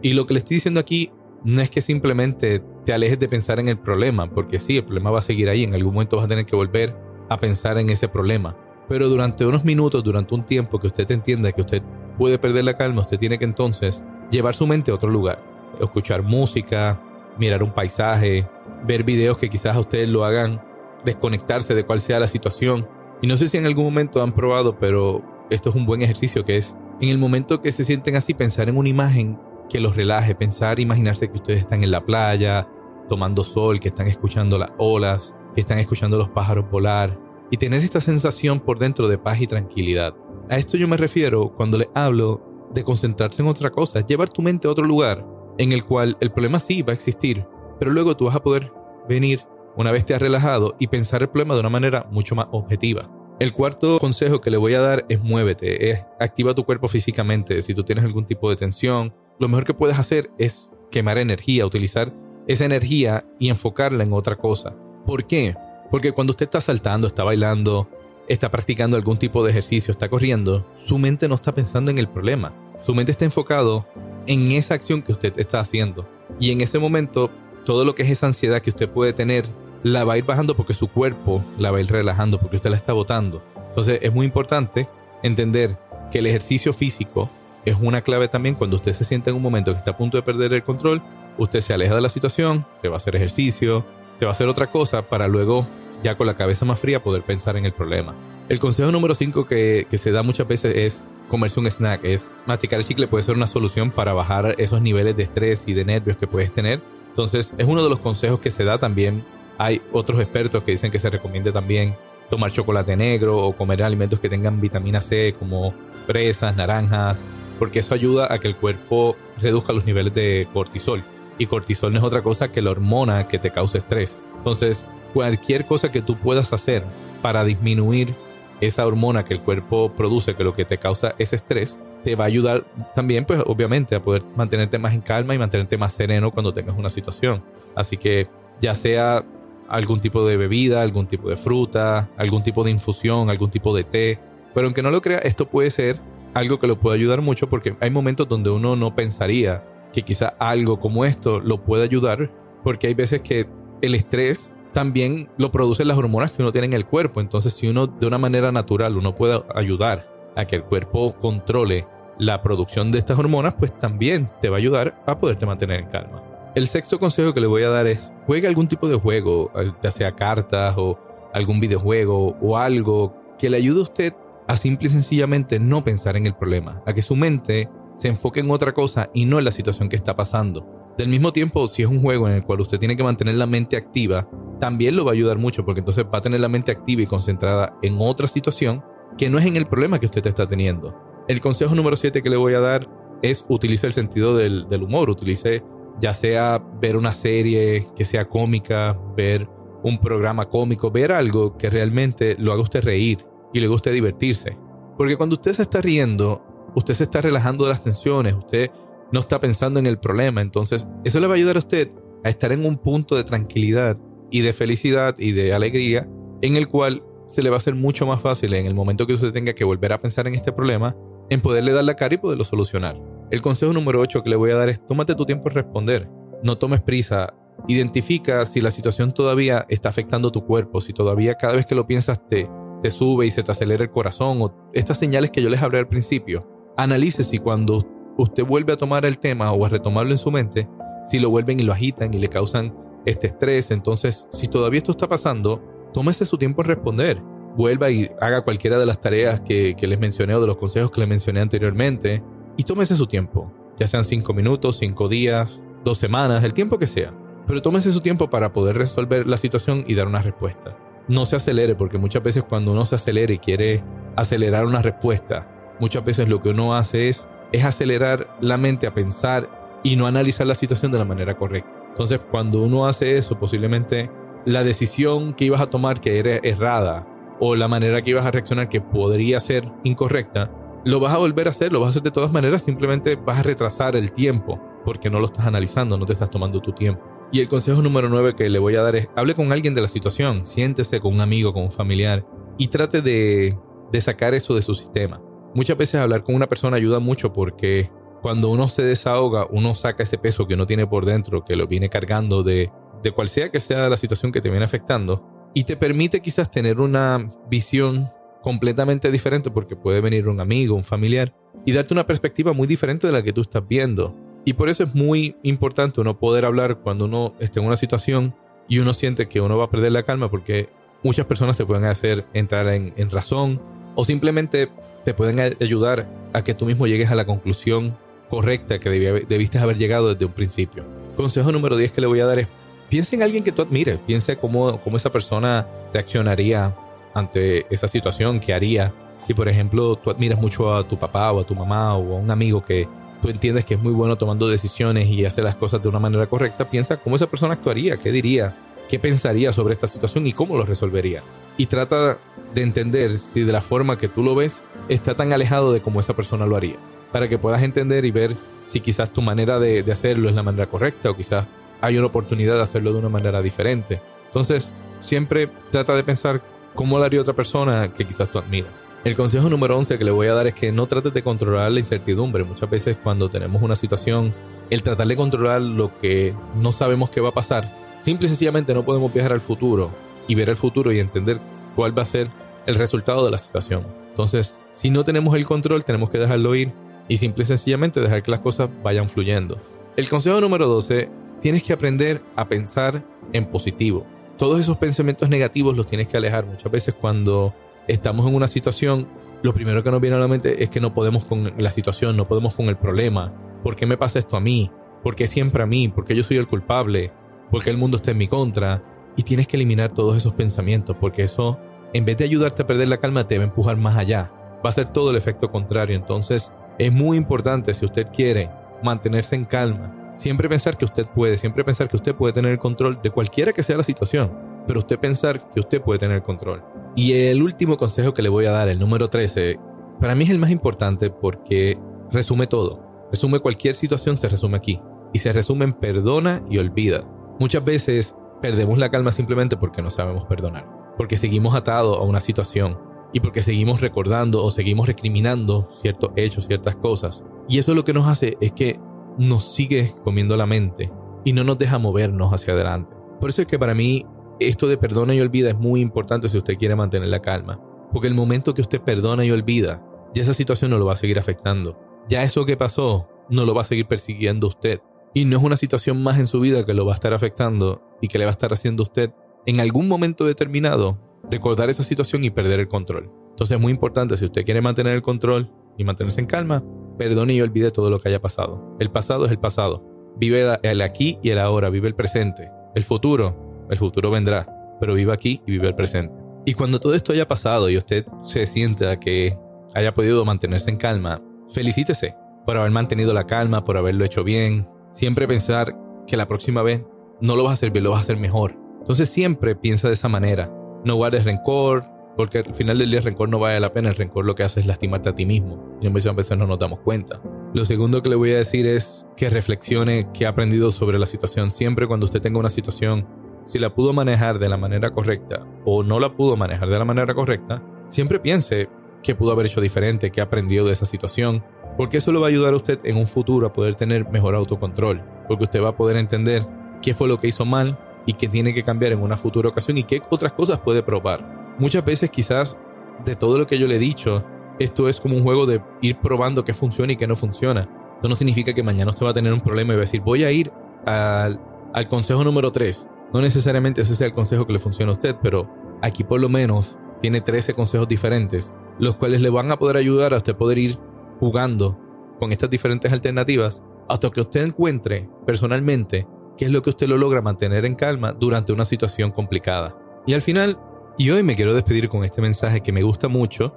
Y 0.00 0.14
lo 0.14 0.26
que 0.26 0.34
le 0.34 0.38
estoy 0.38 0.56
diciendo 0.56 0.80
aquí 0.80 1.10
no 1.44 1.60
es 1.60 1.70
que 1.70 1.82
simplemente 1.82 2.62
te 2.86 2.92
alejes 2.92 3.18
de 3.18 3.28
pensar 3.28 3.60
en 3.60 3.68
el 3.68 3.78
problema, 3.78 4.30
porque 4.30 4.58
sí, 4.58 4.78
el 4.78 4.84
problema 4.84 5.10
va 5.10 5.18
a 5.18 5.22
seguir 5.22 5.48
ahí, 5.48 5.64
en 5.64 5.74
algún 5.74 5.94
momento 5.94 6.16
vas 6.16 6.24
a 6.24 6.28
tener 6.28 6.46
que 6.46 6.56
volver 6.56 6.96
a 7.28 7.36
pensar 7.36 7.78
en 7.78 7.90
ese 7.90 8.08
problema. 8.08 8.56
Pero 8.88 9.08
durante 9.08 9.46
unos 9.46 9.64
minutos, 9.64 10.02
durante 10.02 10.34
un 10.34 10.44
tiempo 10.44 10.78
que 10.78 10.88
usted 10.88 11.10
entienda 11.10 11.52
que 11.52 11.60
usted 11.60 11.82
puede 12.22 12.38
perder 12.38 12.64
la 12.64 12.76
calma, 12.76 13.00
usted 13.00 13.18
tiene 13.18 13.36
que 13.36 13.44
entonces 13.44 14.00
llevar 14.30 14.54
su 14.54 14.64
mente 14.64 14.92
a 14.92 14.94
otro 14.94 15.10
lugar, 15.10 15.42
escuchar 15.80 16.22
música, 16.22 17.02
mirar 17.36 17.64
un 17.64 17.72
paisaje, 17.72 18.48
ver 18.86 19.02
videos 19.02 19.38
que 19.38 19.50
quizás 19.50 19.74
a 19.74 19.80
usted 19.80 20.06
lo 20.06 20.24
hagan 20.24 20.62
desconectarse 21.04 21.74
de 21.74 21.82
cuál 21.82 22.00
sea 22.00 22.20
la 22.20 22.28
situación. 22.28 22.88
Y 23.22 23.26
no 23.26 23.36
sé 23.36 23.48
si 23.48 23.56
en 23.56 23.66
algún 23.66 23.86
momento 23.86 24.22
han 24.22 24.30
probado, 24.30 24.78
pero 24.78 25.20
esto 25.50 25.70
es 25.70 25.74
un 25.74 25.84
buen 25.84 26.00
ejercicio 26.00 26.44
que 26.44 26.58
es 26.58 26.76
en 27.00 27.08
el 27.08 27.18
momento 27.18 27.60
que 27.60 27.72
se 27.72 27.82
sienten 27.82 28.14
así, 28.14 28.34
pensar 28.34 28.68
en 28.68 28.76
una 28.76 28.88
imagen 28.88 29.36
que 29.68 29.80
los 29.80 29.96
relaje, 29.96 30.36
pensar, 30.36 30.78
imaginarse 30.78 31.28
que 31.28 31.38
ustedes 31.38 31.58
están 31.58 31.82
en 31.82 31.90
la 31.90 32.06
playa, 32.06 32.68
tomando 33.08 33.42
sol, 33.42 33.80
que 33.80 33.88
están 33.88 34.06
escuchando 34.06 34.58
las 34.58 34.70
olas, 34.78 35.34
que 35.56 35.62
están 35.62 35.80
escuchando 35.80 36.18
los 36.18 36.28
pájaros 36.28 36.70
volar 36.70 37.18
y 37.52 37.58
tener 37.58 37.84
esta 37.84 38.00
sensación 38.00 38.58
por 38.58 38.80
dentro 38.80 39.08
de 39.08 39.18
paz 39.18 39.40
y 39.40 39.46
tranquilidad. 39.46 40.14
A 40.48 40.56
esto 40.56 40.76
yo 40.76 40.88
me 40.88 40.96
refiero 40.96 41.54
cuando 41.54 41.78
les 41.78 41.88
hablo 41.94 42.42
de 42.74 42.82
concentrarse 42.82 43.42
en 43.42 43.48
otra 43.48 43.70
cosa, 43.70 44.04
llevar 44.04 44.30
tu 44.30 44.42
mente 44.42 44.66
a 44.66 44.70
otro 44.70 44.84
lugar 44.84 45.24
en 45.58 45.70
el 45.72 45.84
cual 45.84 46.16
el 46.20 46.32
problema 46.32 46.58
sí 46.58 46.80
va 46.82 46.92
a 46.92 46.94
existir, 46.94 47.46
pero 47.78 47.92
luego 47.92 48.16
tú 48.16 48.24
vas 48.24 48.34
a 48.34 48.42
poder 48.42 48.72
venir 49.06 49.42
una 49.76 49.92
vez 49.92 50.04
te 50.04 50.14
has 50.14 50.22
relajado 50.22 50.76
y 50.78 50.86
pensar 50.88 51.22
el 51.22 51.28
problema 51.28 51.54
de 51.54 51.60
una 51.60 51.68
manera 51.68 52.08
mucho 52.10 52.34
más 52.34 52.46
objetiva. 52.52 53.10
El 53.38 53.52
cuarto 53.52 53.98
consejo 53.98 54.40
que 54.40 54.50
le 54.50 54.56
voy 54.56 54.74
a 54.74 54.80
dar 54.80 55.04
es 55.08 55.22
muévete, 55.22 55.90
es 55.90 56.00
activa 56.20 56.54
tu 56.54 56.64
cuerpo 56.64 56.88
físicamente. 56.88 57.60
Si 57.62 57.74
tú 57.74 57.82
tienes 57.82 58.04
algún 58.04 58.24
tipo 58.24 58.48
de 58.48 58.56
tensión, 58.56 59.14
lo 59.38 59.48
mejor 59.48 59.64
que 59.64 59.74
puedes 59.74 59.98
hacer 59.98 60.30
es 60.38 60.70
quemar 60.90 61.18
energía, 61.18 61.66
utilizar 61.66 62.14
esa 62.46 62.64
energía 62.64 63.26
y 63.38 63.48
enfocarla 63.48 64.04
en 64.04 64.12
otra 64.12 64.36
cosa. 64.36 64.74
¿Por 65.06 65.26
qué? 65.26 65.54
Porque 65.92 66.12
cuando 66.12 66.30
usted 66.30 66.46
está 66.46 66.62
saltando, 66.62 67.06
está 67.06 67.22
bailando, 67.22 67.86
está 68.26 68.50
practicando 68.50 68.96
algún 68.96 69.18
tipo 69.18 69.44
de 69.44 69.50
ejercicio, 69.50 69.92
está 69.92 70.08
corriendo, 70.08 70.66
su 70.82 70.98
mente 70.98 71.28
no 71.28 71.34
está 71.34 71.54
pensando 71.54 71.90
en 71.90 71.98
el 71.98 72.08
problema. 72.08 72.54
Su 72.82 72.94
mente 72.94 73.12
está 73.12 73.26
enfocado 73.26 73.86
en 74.26 74.52
esa 74.52 74.72
acción 74.72 75.02
que 75.02 75.12
usted 75.12 75.38
está 75.38 75.60
haciendo. 75.60 76.08
Y 76.40 76.50
en 76.50 76.62
ese 76.62 76.78
momento, 76.78 77.30
todo 77.66 77.84
lo 77.84 77.94
que 77.94 78.04
es 78.04 78.10
esa 78.10 78.26
ansiedad 78.26 78.62
que 78.62 78.70
usted 78.70 78.88
puede 78.88 79.12
tener 79.12 79.44
la 79.82 80.04
va 80.04 80.14
a 80.14 80.18
ir 80.18 80.24
bajando 80.24 80.56
porque 80.56 80.72
su 80.72 80.88
cuerpo 80.88 81.44
la 81.58 81.70
va 81.70 81.76
a 81.76 81.80
ir 81.82 81.92
relajando, 81.92 82.40
porque 82.40 82.56
usted 82.56 82.70
la 82.70 82.76
está 82.76 82.94
botando. 82.94 83.42
Entonces 83.68 83.98
es 84.00 84.14
muy 84.14 84.24
importante 84.24 84.88
entender 85.22 85.78
que 86.10 86.20
el 86.20 86.26
ejercicio 86.26 86.72
físico 86.72 87.28
es 87.66 87.76
una 87.78 88.00
clave 88.00 88.28
también 88.28 88.54
cuando 88.54 88.76
usted 88.76 88.94
se 88.94 89.04
siente 89.04 89.28
en 89.28 89.36
un 89.36 89.42
momento 89.42 89.72
que 89.72 89.78
está 89.78 89.90
a 89.90 89.98
punto 89.98 90.16
de 90.16 90.22
perder 90.22 90.54
el 90.54 90.62
control, 90.62 91.02
usted 91.36 91.60
se 91.60 91.74
aleja 91.74 91.94
de 91.94 92.00
la 92.00 92.08
situación, 92.08 92.66
se 92.80 92.88
va 92.88 92.94
a 92.94 92.96
hacer 92.96 93.14
ejercicio, 93.14 93.84
se 94.18 94.24
va 94.24 94.30
a 94.30 94.32
hacer 94.32 94.48
otra 94.48 94.68
cosa 94.68 95.02
para 95.02 95.28
luego, 95.28 95.66
ya 96.02 96.16
con 96.16 96.26
la 96.26 96.34
cabeza 96.34 96.64
más 96.64 96.78
fría, 96.78 97.02
poder 97.02 97.22
pensar 97.22 97.56
en 97.56 97.64
el 97.64 97.72
problema. 97.72 98.14
El 98.48 98.58
consejo 98.58 98.90
número 98.90 99.14
5 99.14 99.46
que, 99.46 99.86
se 99.90 100.10
da 100.10 100.22
muchas 100.22 100.46
veces 100.48 100.76
es 100.76 101.10
comerse 101.28 101.60
un 101.60 101.66
snack, 101.66 102.04
es 102.04 102.30
masticar 102.46 102.80
el 102.80 102.86
chicle 102.86 103.06
puede 103.06 103.22
ser 103.22 103.36
una 103.36 103.46
solución 103.46 103.90
para 103.90 104.12
bajar 104.12 104.54
esos 104.58 104.82
niveles 104.82 105.16
de 105.16 105.22
estrés 105.22 105.66
y 105.68 105.74
de 105.74 105.84
nervios 105.84 106.16
que 106.16 106.26
puedes 106.26 106.52
tener. 106.52 106.80
Entonces 107.08 107.54
es 107.56 107.66
uno 107.66 107.82
de 107.82 107.88
los 107.88 108.00
consejos 108.00 108.40
que 108.40 108.50
se 108.50 108.64
da 108.64 108.78
también 108.78 109.24
hay 109.58 109.80
otros 109.92 110.20
expertos 110.20 110.62
que 110.64 110.72
dicen 110.72 110.90
que 110.90 110.98
se 110.98 111.10
recomiende 111.10 111.52
también 111.52 111.94
tomar 112.30 112.50
chocolate 112.50 112.96
negro 112.96 113.38
o 113.38 113.56
comer 113.56 113.82
alimentos 113.82 114.18
que 114.18 114.28
tengan 114.28 114.60
vitamina 114.60 115.00
C 115.00 115.34
como 115.38 115.74
fresas, 116.06 116.56
naranjas, 116.56 117.22
porque 117.58 117.80
eso 117.80 117.94
ayuda 117.94 118.32
a 118.32 118.38
que 118.38 118.48
el 118.48 118.56
cuerpo 118.56 119.16
reduzca 119.40 119.72
los 119.72 119.84
niveles 119.84 120.14
de 120.14 120.48
cortisol. 120.52 121.04
Y 121.38 121.46
cortisol 121.46 121.92
no 121.92 121.98
es 121.98 122.04
otra 122.04 122.22
cosa 122.22 122.50
que 122.50 122.62
la 122.62 122.70
hormona 122.70 123.28
que 123.28 123.38
te 123.38 123.50
causa 123.50 123.78
estrés. 123.78 124.20
Entonces, 124.36 124.88
cualquier 125.12 125.66
cosa 125.66 125.90
que 125.90 126.02
tú 126.02 126.18
puedas 126.18 126.52
hacer 126.52 126.84
para 127.20 127.44
disminuir 127.44 128.14
esa 128.60 128.86
hormona 128.86 129.24
que 129.24 129.34
el 129.34 129.40
cuerpo 129.40 129.92
produce, 129.92 130.36
que 130.36 130.44
lo 130.44 130.54
que 130.54 130.64
te 130.64 130.78
causa 130.78 131.14
es 131.18 131.32
estrés, 131.32 131.80
te 132.04 132.14
va 132.14 132.24
a 132.24 132.28
ayudar 132.28 132.64
también, 132.94 133.24
pues 133.24 133.42
obviamente, 133.46 133.94
a 133.94 134.02
poder 134.02 134.22
mantenerte 134.36 134.78
más 134.78 134.94
en 134.94 135.00
calma 135.00 135.34
y 135.34 135.38
mantenerte 135.38 135.76
más 135.78 135.92
sereno 135.92 136.30
cuando 136.30 136.54
tengas 136.54 136.76
una 136.78 136.88
situación. 136.88 137.42
Así 137.74 137.96
que 137.96 138.28
ya 138.60 138.74
sea 138.74 139.24
algún 139.68 140.00
tipo 140.00 140.24
de 140.26 140.36
bebida, 140.36 140.82
algún 140.82 141.06
tipo 141.06 141.28
de 141.28 141.36
fruta, 141.36 142.08
algún 142.16 142.42
tipo 142.42 142.62
de 142.62 142.70
infusión, 142.70 143.30
algún 143.30 143.50
tipo 143.50 143.74
de 143.74 143.84
té. 143.84 144.20
Pero 144.54 144.66
aunque 144.66 144.82
no 144.82 144.90
lo 144.90 145.00
crea, 145.00 145.18
esto 145.18 145.48
puede 145.48 145.70
ser 145.70 145.98
algo 146.34 146.58
que 146.60 146.66
lo 146.66 146.78
puede 146.78 146.98
ayudar 146.98 147.20
mucho 147.20 147.48
porque 147.48 147.76
hay 147.80 147.90
momentos 147.90 148.28
donde 148.28 148.50
uno 148.50 148.76
no 148.76 148.94
pensaría 148.94 149.64
que 149.92 150.02
quizá 150.02 150.28
algo 150.38 150.78
como 150.78 151.04
esto 151.04 151.40
lo 151.40 151.62
puede 151.62 151.84
ayudar 151.84 152.30
porque 152.62 152.86
hay 152.86 152.94
veces 152.94 153.20
que 153.20 153.46
el 153.82 153.94
estrés 153.94 154.54
también 154.72 155.28
lo 155.38 155.52
producen 155.52 155.88
las 155.88 155.98
hormonas 155.98 156.32
que 156.32 156.42
uno 156.42 156.52
tiene 156.52 156.66
en 156.66 156.72
el 156.72 156.86
cuerpo. 156.86 157.20
Entonces, 157.20 157.52
si 157.52 157.68
uno 157.68 157.86
de 157.86 158.06
una 158.06 158.18
manera 158.18 158.52
natural 158.52 158.96
uno 158.96 159.14
puede 159.14 159.42
ayudar 159.54 160.08
a 160.36 160.46
que 160.46 160.56
el 160.56 160.64
cuerpo 160.64 161.14
controle 161.20 161.86
la 162.18 162.42
producción 162.42 162.90
de 162.92 162.98
estas 162.98 163.18
hormonas, 163.18 163.54
pues 163.54 163.76
también 163.76 164.28
te 164.40 164.48
va 164.48 164.56
a 164.56 164.58
ayudar 164.58 165.02
a 165.06 165.18
poderte 165.18 165.46
mantener 165.46 165.80
en 165.80 165.88
calma. 165.88 166.22
El 166.54 166.68
sexto 166.68 166.98
consejo 166.98 167.32
que 167.32 167.40
le 167.40 167.46
voy 167.46 167.62
a 167.62 167.70
dar 167.70 167.86
es, 167.86 168.12
juegue 168.26 168.46
algún 168.46 168.68
tipo 168.68 168.88
de 168.88 168.96
juego, 168.96 169.50
ya 169.82 169.90
sea 169.90 170.12
cartas 170.12 170.74
o 170.76 170.98
algún 171.32 171.60
videojuego 171.60 172.36
o 172.40 172.56
algo 172.58 173.14
que 173.38 173.48
le 173.48 173.56
ayude 173.56 173.80
a 173.80 173.84
usted 173.84 174.14
a 174.46 174.56
simple 174.56 174.88
y 174.88 174.90
sencillamente 174.90 175.58
no 175.58 175.82
pensar 175.82 176.16
en 176.16 176.26
el 176.26 176.34
problema, 176.34 176.82
a 176.86 176.92
que 176.92 177.02
su 177.02 177.16
mente 177.16 177.70
se 177.94 178.08
enfoque 178.08 178.40
en 178.40 178.50
otra 178.50 178.72
cosa 178.72 179.08
y 179.14 179.24
no 179.24 179.38
en 179.38 179.44
la 179.46 179.50
situación 179.50 179.88
que 179.88 179.96
está 179.96 180.14
pasando. 180.14 180.94
Del 180.98 181.08
mismo 181.08 181.32
tiempo, 181.32 181.66
si 181.68 181.82
es 181.82 181.88
un 181.88 182.02
juego 182.02 182.28
en 182.28 182.34
el 182.34 182.44
cual 182.44 182.60
usted 182.60 182.78
tiene 182.78 182.96
que 182.96 183.02
mantener 183.02 183.36
la 183.36 183.46
mente 183.46 183.76
activa, 183.76 184.28
también 184.62 184.94
lo 184.94 185.04
va 185.04 185.10
a 185.10 185.14
ayudar 185.14 185.38
mucho 185.38 185.64
porque 185.64 185.80
entonces 185.80 186.04
va 186.04 186.18
a 186.18 186.20
tener 186.20 186.38
la 186.38 186.48
mente 186.48 186.70
activa 186.70 187.02
y 187.02 187.06
concentrada 187.06 187.76
en 187.82 187.96
otra 187.98 188.28
situación 188.28 188.84
que 189.18 189.28
no 189.28 189.38
es 189.38 189.46
en 189.46 189.56
el 189.56 189.66
problema 189.66 189.98
que 189.98 190.06
usted 190.06 190.24
está 190.24 190.46
teniendo. 190.46 190.94
El 191.26 191.40
consejo 191.40 191.74
número 191.74 191.96
7 191.96 192.22
que 192.22 192.30
le 192.30 192.36
voy 192.36 192.54
a 192.54 192.60
dar 192.60 192.88
es 193.22 193.44
utilice 193.48 193.88
el 193.88 193.92
sentido 193.92 194.36
del, 194.36 194.68
del 194.68 194.84
humor, 194.84 195.10
utilice 195.10 195.64
ya 196.00 196.14
sea 196.14 196.64
ver 196.80 196.96
una 196.96 197.10
serie 197.10 197.88
que 197.96 198.04
sea 198.04 198.28
cómica, 198.28 198.96
ver 199.16 199.48
un 199.82 199.98
programa 199.98 200.48
cómico, 200.48 200.92
ver 200.92 201.10
algo 201.10 201.56
que 201.56 201.68
realmente 201.68 202.36
lo 202.38 202.52
haga 202.52 202.62
usted 202.62 202.84
reír 202.84 203.18
y 203.52 203.58
le 203.58 203.66
guste 203.66 203.90
divertirse. 203.90 204.56
Porque 204.96 205.16
cuando 205.16 205.34
usted 205.34 205.54
se 205.54 205.62
está 205.62 205.80
riendo, 205.80 206.40
usted 206.76 206.94
se 206.94 207.02
está 207.02 207.20
relajando 207.20 207.64
de 207.64 207.70
las 207.70 207.82
tensiones, 207.82 208.36
usted 208.36 208.70
no 209.10 209.18
está 209.18 209.40
pensando 209.40 209.80
en 209.80 209.86
el 209.86 209.98
problema. 209.98 210.40
Entonces, 210.40 210.86
eso 211.02 211.18
le 211.18 211.26
va 211.26 211.34
a 211.34 211.36
ayudar 211.36 211.56
a 211.56 211.58
usted 211.58 211.90
a 212.22 212.28
estar 212.28 212.52
en 212.52 212.64
un 212.64 212.76
punto 212.76 213.16
de 213.16 213.24
tranquilidad 213.24 213.98
y 214.32 214.40
de 214.40 214.52
felicidad 214.52 215.14
y 215.18 215.30
de 215.30 215.52
alegría 215.52 216.08
en 216.40 216.56
el 216.56 216.66
cual 216.66 217.04
se 217.26 217.42
le 217.42 217.50
va 217.50 217.56
a 217.56 217.58
hacer 217.58 217.76
mucho 217.76 218.06
más 218.06 218.20
fácil 218.20 218.52
en 218.54 218.66
el 218.66 218.74
momento 218.74 219.06
que 219.06 219.12
usted 219.12 219.32
tenga 219.32 219.52
que 219.52 219.62
volver 219.62 219.92
a 219.92 219.98
pensar 219.98 220.26
en 220.26 220.34
este 220.34 220.52
problema, 220.52 220.96
en 221.30 221.40
poderle 221.40 221.72
dar 221.72 221.84
la 221.84 221.94
cara 221.94 222.14
y 222.14 222.18
poderlo 222.18 222.42
solucionar. 222.42 223.00
El 223.30 223.40
consejo 223.40 223.72
número 223.72 224.00
8 224.00 224.22
que 224.22 224.30
le 224.30 224.36
voy 224.36 224.50
a 224.50 224.56
dar 224.56 224.68
es 224.68 224.84
tómate 224.84 225.14
tu 225.14 225.24
tiempo 225.24 225.48
en 225.48 225.54
responder. 225.54 226.10
No 226.42 226.58
tomes 226.58 226.80
prisa. 226.80 227.34
Identifica 227.68 228.44
si 228.46 228.60
la 228.60 228.70
situación 228.70 229.12
todavía 229.12 229.66
está 229.68 229.90
afectando 229.90 230.32
tu 230.32 230.44
cuerpo, 230.44 230.80
si 230.80 230.92
todavía 230.92 231.34
cada 231.34 231.54
vez 231.54 231.64
que 231.64 231.74
lo 231.74 231.86
piensas 231.86 232.26
te, 232.28 232.50
te 232.82 232.90
sube 232.90 233.26
y 233.26 233.30
se 233.30 233.42
te 233.42 233.52
acelera 233.52 233.84
el 233.84 233.90
corazón 233.90 234.42
o 234.42 234.70
estas 234.72 234.98
señales 234.98 235.30
que 235.30 235.42
yo 235.42 235.48
les 235.48 235.62
hablé 235.62 235.78
al 235.78 235.88
principio. 235.88 236.48
Analice 236.76 237.22
si 237.22 237.38
cuando 237.38 237.86
usted 238.18 238.44
vuelve 238.44 238.72
a 238.72 238.76
tomar 238.76 239.04
el 239.04 239.18
tema 239.18 239.52
o 239.52 239.64
a 239.64 239.68
retomarlo 239.68 240.10
en 240.10 240.18
su 240.18 240.30
mente, 240.30 240.68
si 241.02 241.18
lo 241.18 241.30
vuelven 241.30 241.60
y 241.60 241.62
lo 241.62 241.72
agitan 241.72 242.12
y 242.12 242.18
le 242.18 242.28
causan 242.28 242.74
este 243.06 243.28
estrés. 243.28 243.70
Entonces, 243.70 244.26
si 244.30 244.48
todavía 244.48 244.78
esto 244.78 244.92
está 244.92 245.08
pasando, 245.08 245.62
tómese 245.92 246.24
su 246.24 246.38
tiempo 246.38 246.62
en 246.62 246.68
responder. 246.68 247.22
Vuelva 247.56 247.90
y 247.90 248.10
haga 248.20 248.42
cualquiera 248.42 248.78
de 248.78 248.86
las 248.86 249.00
tareas 249.00 249.40
que, 249.40 249.74
que 249.76 249.86
les 249.86 249.98
mencioné 249.98 250.34
o 250.34 250.40
de 250.40 250.46
los 250.46 250.56
consejos 250.56 250.90
que 250.90 251.00
les 251.00 251.08
mencioné 251.08 251.40
anteriormente 251.40 252.22
y 252.56 252.64
tómese 252.64 252.96
su 252.96 253.06
tiempo, 253.06 253.52
ya 253.78 253.86
sean 253.86 254.04
cinco 254.04 254.34
minutos, 254.34 254.78
cinco 254.78 255.08
días, 255.08 255.60
dos 255.84 255.98
semanas, 255.98 256.44
el 256.44 256.54
tiempo 256.54 256.78
que 256.78 256.86
sea. 256.86 257.14
Pero 257.46 257.62
tómese 257.62 257.90
su 257.90 258.00
tiempo 258.00 258.30
para 258.30 258.52
poder 258.52 258.76
resolver 258.76 259.26
la 259.26 259.36
situación 259.36 259.84
y 259.88 259.94
dar 259.94 260.06
una 260.06 260.22
respuesta. 260.22 260.76
No 261.08 261.26
se 261.26 261.36
acelere, 261.36 261.74
porque 261.74 261.98
muchas 261.98 262.22
veces 262.22 262.44
cuando 262.44 262.72
uno 262.72 262.84
se 262.84 262.94
acelera 262.94 263.32
y 263.32 263.38
quiere 263.38 263.82
acelerar 264.16 264.66
una 264.66 264.82
respuesta, 264.82 265.74
muchas 265.80 266.04
veces 266.04 266.28
lo 266.28 266.40
que 266.40 266.50
uno 266.50 266.76
hace 266.76 267.08
es, 267.08 267.28
es 267.50 267.64
acelerar 267.64 268.36
la 268.40 268.56
mente 268.56 268.86
a 268.86 268.94
pensar 268.94 269.80
y 269.82 269.96
no 269.96 270.06
analizar 270.06 270.46
la 270.46 270.54
situación 270.54 270.92
de 270.92 270.98
la 270.98 271.04
manera 271.04 271.36
correcta. 271.36 271.81
Entonces, 271.92 272.20
cuando 272.30 272.62
uno 272.62 272.86
hace 272.86 273.18
eso, 273.18 273.38
posiblemente 273.38 274.10
la 274.46 274.64
decisión 274.64 275.34
que 275.34 275.44
ibas 275.44 275.60
a 275.60 275.68
tomar 275.68 276.00
que 276.00 276.18
era 276.18 276.36
errada 276.42 277.06
o 277.38 277.54
la 277.54 277.68
manera 277.68 278.02
que 278.02 278.10
ibas 278.10 278.26
a 278.26 278.30
reaccionar 278.30 278.68
que 278.68 278.80
podría 278.80 279.38
ser 279.40 279.70
incorrecta, 279.84 280.50
lo 280.84 281.00
vas 281.00 281.12
a 281.14 281.18
volver 281.18 281.46
a 281.46 281.50
hacer, 281.50 281.72
lo 281.72 281.80
vas 281.80 281.88
a 281.88 281.90
hacer 281.90 282.02
de 282.02 282.10
todas 282.10 282.32
maneras, 282.32 282.62
simplemente 282.62 283.16
vas 283.16 283.38
a 283.38 283.42
retrasar 283.42 283.94
el 283.94 284.12
tiempo 284.12 284.60
porque 284.84 285.10
no 285.10 285.20
lo 285.20 285.26
estás 285.26 285.46
analizando, 285.46 285.96
no 285.96 286.06
te 286.06 286.14
estás 286.14 286.30
tomando 286.30 286.60
tu 286.60 286.72
tiempo. 286.72 287.02
Y 287.30 287.40
el 287.40 287.48
consejo 287.48 287.82
número 287.82 288.08
9 288.08 288.34
que 288.34 288.50
le 288.50 288.58
voy 288.58 288.76
a 288.76 288.82
dar 288.82 288.96
es, 288.96 289.08
hable 289.16 289.34
con 289.34 289.52
alguien 289.52 289.74
de 289.74 289.82
la 289.82 289.88
situación, 289.88 290.44
siéntese 290.44 291.00
con 291.00 291.14
un 291.14 291.20
amigo, 291.20 291.52
con 291.52 291.64
un 291.64 291.72
familiar 291.72 292.26
y 292.58 292.68
trate 292.68 293.00
de, 293.00 293.56
de 293.92 294.00
sacar 294.00 294.34
eso 294.34 294.54
de 294.54 294.62
su 294.62 294.74
sistema. 294.74 295.22
Muchas 295.54 295.76
veces 295.76 296.00
hablar 296.00 296.24
con 296.24 296.34
una 296.34 296.48
persona 296.48 296.76
ayuda 296.76 296.98
mucho 296.98 297.32
porque 297.32 297.90
cuando 298.22 298.48
uno 298.48 298.68
se 298.68 298.82
desahoga, 298.82 299.46
uno 299.50 299.74
saca 299.74 300.04
ese 300.04 300.16
peso 300.16 300.46
que 300.46 300.54
uno 300.54 300.66
tiene 300.66 300.86
por 300.86 301.04
dentro, 301.04 301.44
que 301.44 301.56
lo 301.56 301.66
viene 301.66 301.88
cargando 301.88 302.42
de, 302.42 302.70
de 303.02 303.10
cual 303.10 303.28
sea 303.28 303.50
que 303.50 303.60
sea 303.60 303.88
la 303.88 303.96
situación 303.96 304.32
que 304.32 304.40
te 304.40 304.48
viene 304.48 304.64
afectando, 304.64 305.50
y 305.54 305.64
te 305.64 305.76
permite 305.76 306.20
quizás 306.20 306.50
tener 306.50 306.80
una 306.80 307.30
visión 307.50 308.08
completamente 308.42 309.10
diferente 309.10 309.50
porque 309.50 309.76
puede 309.76 310.00
venir 310.00 310.28
un 310.28 310.40
amigo, 310.40 310.74
un 310.74 310.84
familiar, 310.84 311.34
y 311.66 311.72
darte 311.72 311.94
una 311.94 312.06
perspectiva 312.06 312.52
muy 312.52 312.66
diferente 312.66 313.06
de 313.06 313.12
la 313.12 313.22
que 313.22 313.32
tú 313.32 313.42
estás 313.42 313.66
viendo. 313.66 314.14
Y 314.44 314.54
por 314.54 314.68
eso 314.68 314.82
es 314.82 314.94
muy 314.94 315.36
importante 315.42 316.00
uno 316.00 316.18
poder 316.18 316.44
hablar 316.44 316.78
cuando 316.78 317.04
uno 317.04 317.34
esté 317.38 317.60
en 317.60 317.66
una 317.66 317.76
situación 317.76 318.34
y 318.68 318.78
uno 318.78 318.94
siente 318.94 319.28
que 319.28 319.40
uno 319.40 319.56
va 319.56 319.64
a 319.64 319.70
perder 319.70 319.92
la 319.92 320.02
calma 320.02 320.30
porque 320.30 320.68
muchas 321.02 321.26
personas 321.26 321.56
te 321.56 321.64
pueden 321.64 321.84
hacer 321.84 322.26
entrar 322.32 322.68
en, 322.68 323.10
razón 323.10 323.60
o 323.94 324.04
simplemente 324.04 324.68
te 325.04 325.14
pueden 325.14 325.56
ayudar 325.60 326.08
a 326.32 326.42
que 326.42 326.54
tú 326.54 326.66
mismo 326.66 326.86
llegues 326.86 327.10
a 327.10 327.14
la 327.14 327.26
conclusión 327.26 327.96
correcta 328.32 328.80
que 328.80 328.88
debiste 329.28 329.58
haber 329.58 329.76
llegado 329.76 330.14
desde 330.14 330.24
un 330.24 330.32
principio. 330.32 330.86
Consejo 331.16 331.52
número 331.52 331.76
10 331.76 331.92
que 331.92 332.00
le 332.00 332.06
voy 332.06 332.20
a 332.20 332.24
dar 332.24 332.38
es, 332.38 332.48
piensa 332.88 333.14
en 333.14 333.22
alguien 333.22 333.44
que 333.44 333.52
tú 333.52 333.60
admires, 333.60 333.98
piensa 334.06 334.36
cómo, 334.36 334.80
cómo 334.80 334.96
esa 334.96 335.12
persona 335.12 335.66
reaccionaría 335.92 336.74
ante 337.12 337.66
esa 337.68 337.88
situación, 337.88 338.40
qué 338.40 338.54
haría. 338.54 338.94
Si, 339.26 339.34
por 339.34 339.50
ejemplo, 339.50 339.96
tú 339.96 340.08
admiras 340.08 340.40
mucho 340.40 340.74
a 340.74 340.88
tu 340.88 340.98
papá 340.98 341.30
o 341.30 341.40
a 341.40 341.44
tu 341.44 341.54
mamá 341.54 341.94
o 341.94 342.16
a 342.16 342.18
un 342.20 342.30
amigo 342.30 342.62
que 342.62 342.88
tú 343.20 343.28
entiendes 343.28 343.66
que 343.66 343.74
es 343.74 343.82
muy 343.82 343.92
bueno 343.92 344.16
tomando 344.16 344.48
decisiones 344.48 345.08
y 345.08 345.26
hace 345.26 345.42
las 345.42 345.56
cosas 345.56 345.82
de 345.82 345.90
una 345.90 345.98
manera 345.98 346.26
correcta, 346.26 346.70
piensa 346.70 346.96
cómo 346.96 347.16
esa 347.16 347.26
persona 347.26 347.52
actuaría, 347.52 347.98
qué 347.98 348.12
diría, 348.12 348.56
qué 348.88 348.98
pensaría 348.98 349.52
sobre 349.52 349.74
esta 349.74 349.88
situación 349.88 350.26
y 350.26 350.32
cómo 350.32 350.56
lo 350.56 350.64
resolvería. 350.64 351.22
Y 351.58 351.66
trata 351.66 352.16
de 352.54 352.62
entender 352.62 353.18
si 353.18 353.42
de 353.42 353.52
la 353.52 353.60
forma 353.60 353.98
que 353.98 354.08
tú 354.08 354.22
lo 354.22 354.34
ves 354.34 354.62
está 354.88 355.14
tan 355.18 355.34
alejado 355.34 355.70
de 355.74 355.82
cómo 355.82 356.00
esa 356.00 356.16
persona 356.16 356.46
lo 356.46 356.56
haría, 356.56 356.78
para 357.12 357.28
que 357.28 357.38
puedas 357.38 357.62
entender 357.62 358.04
y 358.04 358.10
ver 358.10 358.36
si 358.66 358.80
quizás 358.80 359.12
tu 359.12 359.22
manera 359.22 359.58
de, 359.58 359.84
hacerlo 359.92 360.28
es 360.28 360.34
la 360.34 360.42
manera 360.42 360.66
correcta 360.66 361.10
o 361.10 361.16
quizás 361.16 361.46
hay 361.80 361.98
una 361.98 362.06
oportunidad 362.06 362.56
de 362.56 362.62
hacerlo 362.62 362.92
de 362.92 362.98
una 362.98 363.08
manera 363.08 363.42
diferente. 363.42 364.00
Entonces, 364.26 364.72
siempre 365.02 365.50
trata 365.70 365.94
de 365.94 366.04
pensar 366.04 366.42
cómo 366.74 366.98
lo 366.98 367.04
haría 367.04 367.20
otra 367.20 367.34
persona 367.34 367.92
que 367.92 368.04
quizás 368.04 368.30
tú 368.30 368.38
admiras. 368.38 368.72
El 369.04 369.16
consejo 369.16 369.50
número 369.50 369.76
11 369.76 369.98
que 369.98 370.04
le 370.04 370.12
voy 370.12 370.28
a 370.28 370.34
dar 370.34 370.46
es 370.46 370.54
que 370.54 370.70
no 370.70 370.86
trates 370.86 371.12
de 371.12 371.22
controlar 371.22 371.72
la 371.72 371.80
incertidumbre. 371.80 372.44
Muchas 372.44 372.70
veces 372.70 372.96
cuando 373.02 373.28
tenemos 373.28 373.60
una 373.60 373.74
situación, 373.74 374.32
el 374.70 374.82
tratar 374.82 375.08
de 375.08 375.16
controlar 375.16 375.60
lo 375.60 375.98
que 375.98 376.34
no 376.54 376.70
sabemos 376.70 377.10
qué 377.10 377.20
va 377.20 377.30
a 377.30 377.34
pasar, 377.34 377.76
simple 377.98 378.26
y 378.26 378.28
sencillamente 378.28 378.74
no 378.74 378.84
podemos 378.84 379.12
viajar 379.12 379.32
al 379.32 379.40
futuro 379.40 379.90
y 380.28 380.36
ver 380.36 380.48
el 380.48 380.56
futuro 380.56 380.92
y 380.92 381.00
entender 381.00 381.40
cuál 381.74 381.96
va 381.98 382.02
a 382.02 382.06
ser 382.06 382.30
el 382.66 382.76
resultado 382.76 383.24
de 383.24 383.32
la 383.32 383.38
situación. 383.38 383.84
Entonces, 384.10 384.58
si 384.70 384.90
no 384.90 385.04
tenemos 385.04 385.34
el 385.34 385.46
control, 385.46 385.84
tenemos 385.84 386.08
que 386.10 386.18
dejarlo 386.18 386.54
ir 386.54 386.72
y 387.08 387.16
simple 387.16 387.44
y 387.44 387.46
sencillamente 387.46 388.00
dejar 388.00 388.22
que 388.22 388.30
las 388.30 388.40
cosas 388.40 388.68
vayan 388.82 389.08
fluyendo. 389.08 389.60
El 389.96 390.08
consejo 390.08 390.40
número 390.40 390.66
12, 390.66 391.08
tienes 391.40 391.62
que 391.62 391.72
aprender 391.72 392.22
a 392.36 392.48
pensar 392.48 393.04
en 393.32 393.44
positivo 393.46 394.06
todos 394.42 394.58
esos 394.58 394.76
pensamientos 394.76 395.28
negativos 395.28 395.76
los 395.76 395.86
tienes 395.86 396.08
que 396.08 396.16
alejar. 396.16 396.46
Muchas 396.46 396.72
veces 396.72 396.94
cuando 396.94 397.54
estamos 397.86 398.26
en 398.26 398.34
una 398.34 398.48
situación, 398.48 399.06
lo 399.42 399.54
primero 399.54 399.84
que 399.84 399.90
nos 399.92 400.00
viene 400.00 400.16
a 400.16 400.18
la 400.18 400.26
mente 400.26 400.64
es 400.64 400.68
que 400.68 400.80
no 400.80 400.92
podemos 400.92 401.26
con 401.26 401.52
la 401.58 401.70
situación, 401.70 402.16
no 402.16 402.26
podemos 402.26 402.56
con 402.56 402.66
el 402.66 402.76
problema. 402.76 403.32
¿Por 403.62 403.76
qué 403.76 403.86
me 403.86 403.96
pasa 403.96 404.18
esto 404.18 404.36
a 404.36 404.40
mí? 404.40 404.68
¿Por 405.04 405.14
qué 405.14 405.28
siempre 405.28 405.62
a 405.62 405.66
mí? 405.66 405.86
¿Por 405.88 406.04
qué 406.04 406.16
yo 406.16 406.24
soy 406.24 406.38
el 406.38 406.48
culpable? 406.48 407.12
¿Por 407.52 407.62
qué 407.62 407.70
el 407.70 407.76
mundo 407.76 407.98
está 407.98 408.10
en 408.10 408.18
mi 408.18 408.26
contra? 408.26 408.82
Y 409.16 409.22
tienes 409.22 409.46
que 409.46 409.56
eliminar 409.56 409.90
todos 409.90 410.16
esos 410.16 410.34
pensamientos 410.34 410.96
porque 410.98 411.22
eso, 411.22 411.60
en 411.92 412.04
vez 412.04 412.16
de 412.16 412.24
ayudarte 412.24 412.62
a 412.62 412.66
perder 412.66 412.88
la 412.88 412.96
calma, 412.96 413.28
te 413.28 413.38
va 413.38 413.44
a 413.44 413.46
empujar 413.46 413.76
más 413.76 413.96
allá. 413.96 414.32
Va 414.64 414.70
a 414.70 414.72
ser 414.72 414.86
todo 414.86 415.10
el 415.10 415.16
efecto 415.16 415.52
contrario. 415.52 415.94
Entonces, 415.94 416.50
es 416.78 416.92
muy 416.92 417.16
importante 417.16 417.74
si 417.74 417.84
usted 417.84 418.08
quiere 418.12 418.50
mantenerse 418.82 419.36
en 419.36 419.44
calma, 419.44 420.02
Siempre 420.14 420.48
pensar 420.48 420.76
que 420.76 420.84
usted 420.84 421.06
puede, 421.06 421.38
siempre 421.38 421.64
pensar 421.64 421.88
que 421.88 421.96
usted 421.96 422.14
puede 422.14 422.34
tener 422.34 422.52
el 422.52 422.58
control 422.58 423.00
de 423.02 423.10
cualquiera 423.10 423.52
que 423.52 423.62
sea 423.62 423.78
la 423.78 423.82
situación, 423.82 424.30
pero 424.66 424.80
usted 424.80 424.98
pensar 424.98 425.48
que 425.50 425.60
usted 425.60 425.80
puede 425.80 425.98
tener 425.98 426.16
el 426.16 426.22
control. 426.22 426.62
Y 426.94 427.12
el 427.12 427.42
último 427.42 427.78
consejo 427.78 428.12
que 428.12 428.20
le 428.20 428.28
voy 428.28 428.44
a 428.44 428.50
dar, 428.50 428.68
el 428.68 428.78
número 428.78 429.08
13, 429.08 429.58
para 430.00 430.14
mí 430.14 430.24
es 430.24 430.30
el 430.30 430.38
más 430.38 430.50
importante 430.50 431.08
porque 431.08 431.78
resume 432.10 432.46
todo. 432.46 433.08
Resume 433.10 433.40
cualquier 433.40 433.74
situación, 433.74 434.18
se 434.18 434.28
resume 434.28 434.58
aquí. 434.58 434.82
Y 435.14 435.18
se 435.18 435.32
resume 435.32 435.64
en 435.64 435.72
perdona 435.72 436.42
y 436.50 436.58
olvida. 436.58 437.04
Muchas 437.38 437.64
veces 437.64 438.14
perdemos 438.42 438.78
la 438.78 438.90
calma 438.90 439.12
simplemente 439.12 439.56
porque 439.56 439.80
no 439.80 439.88
sabemos 439.88 440.26
perdonar, 440.26 440.66
porque 440.98 441.16
seguimos 441.16 441.54
atados 441.54 441.96
a 441.96 442.02
una 442.02 442.20
situación 442.20 442.78
y 443.12 443.20
porque 443.20 443.42
seguimos 443.42 443.80
recordando 443.80 444.42
o 444.42 444.50
seguimos 444.50 444.86
recriminando 444.86 445.68
ciertos 445.80 446.10
hechos, 446.16 446.46
ciertas 446.46 446.76
cosas. 446.76 447.24
Y 447.48 447.58
eso 447.58 447.74
lo 447.74 447.84
que 447.84 447.92
nos 447.92 448.06
hace 448.06 448.36
es 448.40 448.52
que 448.52 448.78
nos 449.18 449.54
sigue 449.54 449.92
comiendo 450.04 450.36
la 450.36 450.46
mente 450.46 450.90
y 451.24 451.32
no 451.32 451.44
nos 451.44 451.58
deja 451.58 451.78
movernos 451.78 452.32
hacia 452.32 452.54
adelante. 452.54 452.94
Por 453.20 453.30
eso 453.30 453.42
es 453.42 453.48
que 453.48 453.58
para 453.58 453.74
mí 453.74 454.06
esto 454.40 454.66
de 454.66 454.78
perdona 454.78 455.14
y 455.14 455.20
olvida 455.20 455.50
es 455.50 455.58
muy 455.58 455.80
importante 455.80 456.28
si 456.28 456.38
usted 456.38 456.56
quiere 456.56 456.76
mantener 456.76 457.08
la 457.08 457.20
calma. 457.20 457.60
Porque 457.92 458.08
el 458.08 458.14
momento 458.14 458.54
que 458.54 458.62
usted 458.62 458.80
perdona 458.80 459.24
y 459.24 459.30
olvida, 459.30 459.84
ya 460.14 460.22
esa 460.22 460.34
situación 460.34 460.70
no 460.70 460.78
lo 460.78 460.86
va 460.86 460.94
a 460.94 460.96
seguir 460.96 461.18
afectando. 461.18 461.78
Ya 462.08 462.22
eso 462.22 462.46
que 462.46 462.56
pasó 462.56 463.08
no 463.28 463.44
lo 463.44 463.54
va 463.54 463.62
a 463.62 463.66
seguir 463.66 463.86
persiguiendo 463.86 464.48
usted. 464.48 464.80
Y 465.14 465.26
no 465.26 465.36
es 465.36 465.44
una 465.44 465.56
situación 465.56 466.02
más 466.02 466.18
en 466.18 466.26
su 466.26 466.40
vida 466.40 466.64
que 466.64 466.74
lo 466.74 466.86
va 466.86 466.92
a 466.92 466.94
estar 466.94 467.12
afectando 467.12 467.82
y 468.00 468.08
que 468.08 468.18
le 468.18 468.24
va 468.24 468.30
a 468.30 468.32
estar 468.32 468.52
haciendo 468.52 468.82
usted 468.82 469.10
en 469.44 469.60
algún 469.60 469.88
momento 469.88 470.24
determinado 470.24 470.98
recordar 471.30 471.70
esa 471.70 471.82
situación 471.82 472.24
y 472.24 472.30
perder 472.30 472.60
el 472.60 472.68
control. 472.68 473.10
Entonces 473.30 473.56
es 473.56 473.60
muy 473.60 473.72
importante, 473.72 474.16
si 474.16 474.24
usted 474.24 474.44
quiere 474.44 474.60
mantener 474.60 474.94
el 474.94 475.02
control 475.02 475.50
y 475.78 475.84
mantenerse 475.84 476.20
en 476.20 476.26
calma, 476.26 476.62
perdone 476.98 477.34
y 477.34 477.40
olvide 477.40 477.70
todo 477.70 477.90
lo 477.90 478.00
que 478.00 478.08
haya 478.08 478.20
pasado. 478.20 478.76
El 478.78 478.90
pasado 478.90 479.24
es 479.24 479.30
el 479.30 479.38
pasado. 479.38 479.84
Vive 480.16 480.58
el 480.62 480.82
aquí 480.82 481.18
y 481.22 481.30
el 481.30 481.38
ahora, 481.38 481.70
vive 481.70 481.88
el 481.88 481.94
presente. 481.94 482.50
El 482.74 482.84
futuro, 482.84 483.66
el 483.70 483.78
futuro 483.78 484.10
vendrá, 484.10 484.76
pero 484.80 484.94
vive 484.94 485.12
aquí 485.12 485.42
y 485.46 485.52
vive 485.52 485.68
el 485.68 485.74
presente. 485.74 486.16
Y 486.44 486.54
cuando 486.54 486.80
todo 486.80 486.94
esto 486.94 487.12
haya 487.12 487.28
pasado 487.28 487.70
y 487.70 487.76
usted 487.76 488.04
se 488.24 488.46
sienta 488.46 488.98
que 488.98 489.38
haya 489.74 489.94
podido 489.94 490.24
mantenerse 490.24 490.70
en 490.70 490.76
calma, 490.76 491.22
felicítese 491.48 492.14
por 492.44 492.56
haber 492.56 492.70
mantenido 492.72 493.14
la 493.14 493.26
calma, 493.26 493.64
por 493.64 493.76
haberlo 493.76 494.04
hecho 494.04 494.24
bien. 494.24 494.68
Siempre 494.90 495.28
pensar 495.28 495.76
que 496.06 496.16
la 496.16 496.26
próxima 496.26 496.62
vez 496.62 496.84
no 497.20 497.36
lo 497.36 497.44
vas 497.44 497.52
a 497.52 497.54
hacer 497.54 497.70
bien, 497.70 497.84
lo 497.84 497.90
vas 497.90 498.00
a 498.00 498.02
hacer 498.02 498.16
mejor. 498.16 498.56
Entonces 498.80 499.08
siempre 499.08 499.54
piensa 499.54 499.88
de 499.88 499.94
esa 499.94 500.08
manera. 500.08 500.52
No 500.84 500.96
guardes 500.96 501.24
rencor, 501.24 501.84
porque 502.16 502.38
al 502.38 502.54
final 502.54 502.78
del 502.78 502.90
día 502.90 502.98
el 502.98 503.04
rencor 503.04 503.28
no 503.28 503.38
vale 503.38 503.60
la 503.60 503.72
pena. 503.72 503.90
El 503.90 503.96
rencor 503.96 504.24
lo 504.24 504.34
que 504.34 504.42
hace 504.42 504.60
es 504.60 504.66
lastimarte 504.66 505.10
a 505.10 505.14
ti 505.14 505.26
mismo. 505.26 505.78
Y 505.80 505.88
muchas 505.88 506.14
veces 506.14 506.36
no 506.36 506.46
nos 506.46 506.58
damos 506.58 506.80
cuenta. 506.80 507.20
Lo 507.54 507.64
segundo 507.64 508.02
que 508.02 508.08
le 508.08 508.16
voy 508.16 508.32
a 508.32 508.38
decir 508.38 508.66
es 508.66 509.06
que 509.16 509.30
reflexione 509.30 510.08
qué 510.12 510.26
ha 510.26 510.30
aprendido 510.30 510.70
sobre 510.70 510.98
la 510.98 511.06
situación. 511.06 511.50
Siempre 511.50 511.86
cuando 511.86 512.06
usted 512.06 512.20
tenga 512.20 512.38
una 512.38 512.50
situación, 512.50 513.06
si 513.44 513.58
la 513.58 513.74
pudo 513.74 513.92
manejar 513.92 514.38
de 514.38 514.48
la 514.48 514.56
manera 514.56 514.92
correcta 514.92 515.46
o 515.64 515.82
no 515.82 516.00
la 516.00 516.14
pudo 516.14 516.36
manejar 516.36 516.68
de 516.68 516.78
la 516.78 516.84
manera 516.84 517.14
correcta, 517.14 517.62
siempre 517.86 518.20
piense 518.20 518.68
qué 519.02 519.14
pudo 519.14 519.32
haber 519.32 519.46
hecho 519.46 519.60
diferente, 519.60 520.10
qué 520.10 520.20
aprendió 520.20 520.64
de 520.64 520.72
esa 520.72 520.86
situación. 520.86 521.44
Porque 521.76 521.98
eso 521.98 522.12
lo 522.12 522.20
va 522.20 522.26
a 522.26 522.30
ayudar 522.30 522.52
a 522.52 522.56
usted 522.56 522.80
en 522.84 522.96
un 522.96 523.06
futuro 523.06 523.46
a 523.46 523.52
poder 523.52 523.74
tener 523.74 524.08
mejor 524.10 524.34
autocontrol. 524.34 525.02
Porque 525.28 525.44
usted 525.44 525.62
va 525.62 525.70
a 525.70 525.76
poder 525.76 525.96
entender 525.96 526.46
qué 526.82 526.94
fue 526.94 527.08
lo 527.08 527.18
que 527.18 527.28
hizo 527.28 527.44
mal 527.44 527.78
y 528.06 528.14
qué 528.14 528.28
tiene 528.28 528.54
que 528.54 528.62
cambiar 528.62 528.92
en 528.92 529.02
una 529.02 529.16
futura 529.16 529.48
ocasión 529.48 529.78
y 529.78 529.84
qué 529.84 530.00
otras 530.10 530.32
cosas 530.32 530.60
puede 530.60 530.82
probar. 530.82 531.54
Muchas 531.58 531.84
veces 531.84 532.10
quizás 532.10 532.58
de 533.04 533.16
todo 533.16 533.38
lo 533.38 533.46
que 533.46 533.58
yo 533.58 533.66
le 533.66 533.76
he 533.76 533.78
dicho, 533.78 534.24
esto 534.58 534.88
es 534.88 535.00
como 535.00 535.16
un 535.16 535.22
juego 535.22 535.46
de 535.46 535.62
ir 535.80 535.98
probando 535.98 536.44
qué 536.44 536.54
funciona 536.54 536.92
y 536.92 536.96
qué 536.96 537.06
no 537.06 537.16
funciona. 537.16 537.62
Esto 537.94 538.08
no 538.08 538.14
significa 538.14 538.52
que 538.52 538.62
mañana 538.62 538.90
usted 538.90 539.06
va 539.06 539.10
a 539.10 539.14
tener 539.14 539.32
un 539.32 539.40
problema 539.40 539.72
y 539.72 539.76
va 539.76 539.82
a 539.82 539.86
decir, 539.86 540.00
voy 540.00 540.24
a 540.24 540.32
ir 540.32 540.52
al, 540.86 541.40
al 541.72 541.88
consejo 541.88 542.24
número 542.24 542.50
3. 542.50 542.88
No 543.12 543.20
necesariamente 543.20 543.82
ese 543.82 543.94
sea 543.94 544.06
el 544.06 544.12
consejo 544.12 544.46
que 544.46 544.54
le 544.54 544.58
funciona 544.58 544.90
a 544.90 544.94
usted, 544.94 545.16
pero 545.22 545.48
aquí 545.82 546.04
por 546.04 546.20
lo 546.20 546.28
menos 546.28 546.78
tiene 547.00 547.20
13 547.20 547.54
consejos 547.54 547.88
diferentes, 547.88 548.54
los 548.78 548.96
cuales 548.96 549.20
le 549.20 549.30
van 549.30 549.50
a 549.50 549.58
poder 549.58 549.76
ayudar 549.76 550.14
a 550.14 550.18
usted 550.18 550.36
poder 550.36 550.58
ir 550.58 550.78
jugando 551.20 551.78
con 552.18 552.32
estas 552.32 552.50
diferentes 552.50 552.92
alternativas 552.92 553.62
hasta 553.88 554.10
que 554.10 554.20
usted 554.20 554.44
encuentre 554.44 555.08
personalmente 555.26 556.06
es 556.44 556.50
lo 556.50 556.62
que 556.62 556.70
usted 556.70 556.88
lo 556.88 556.96
logra 556.96 557.22
mantener 557.22 557.64
en 557.64 557.74
calma 557.74 558.12
durante 558.12 558.52
una 558.52 558.64
situación 558.64 559.10
complicada. 559.10 559.76
Y 560.06 560.14
al 560.14 560.22
final, 560.22 560.58
y 560.98 561.10
hoy 561.10 561.22
me 561.22 561.36
quiero 561.36 561.54
despedir 561.54 561.88
con 561.88 562.04
este 562.04 562.22
mensaje 562.22 562.60
que 562.60 562.72
me 562.72 562.82
gusta 562.82 563.08
mucho, 563.08 563.54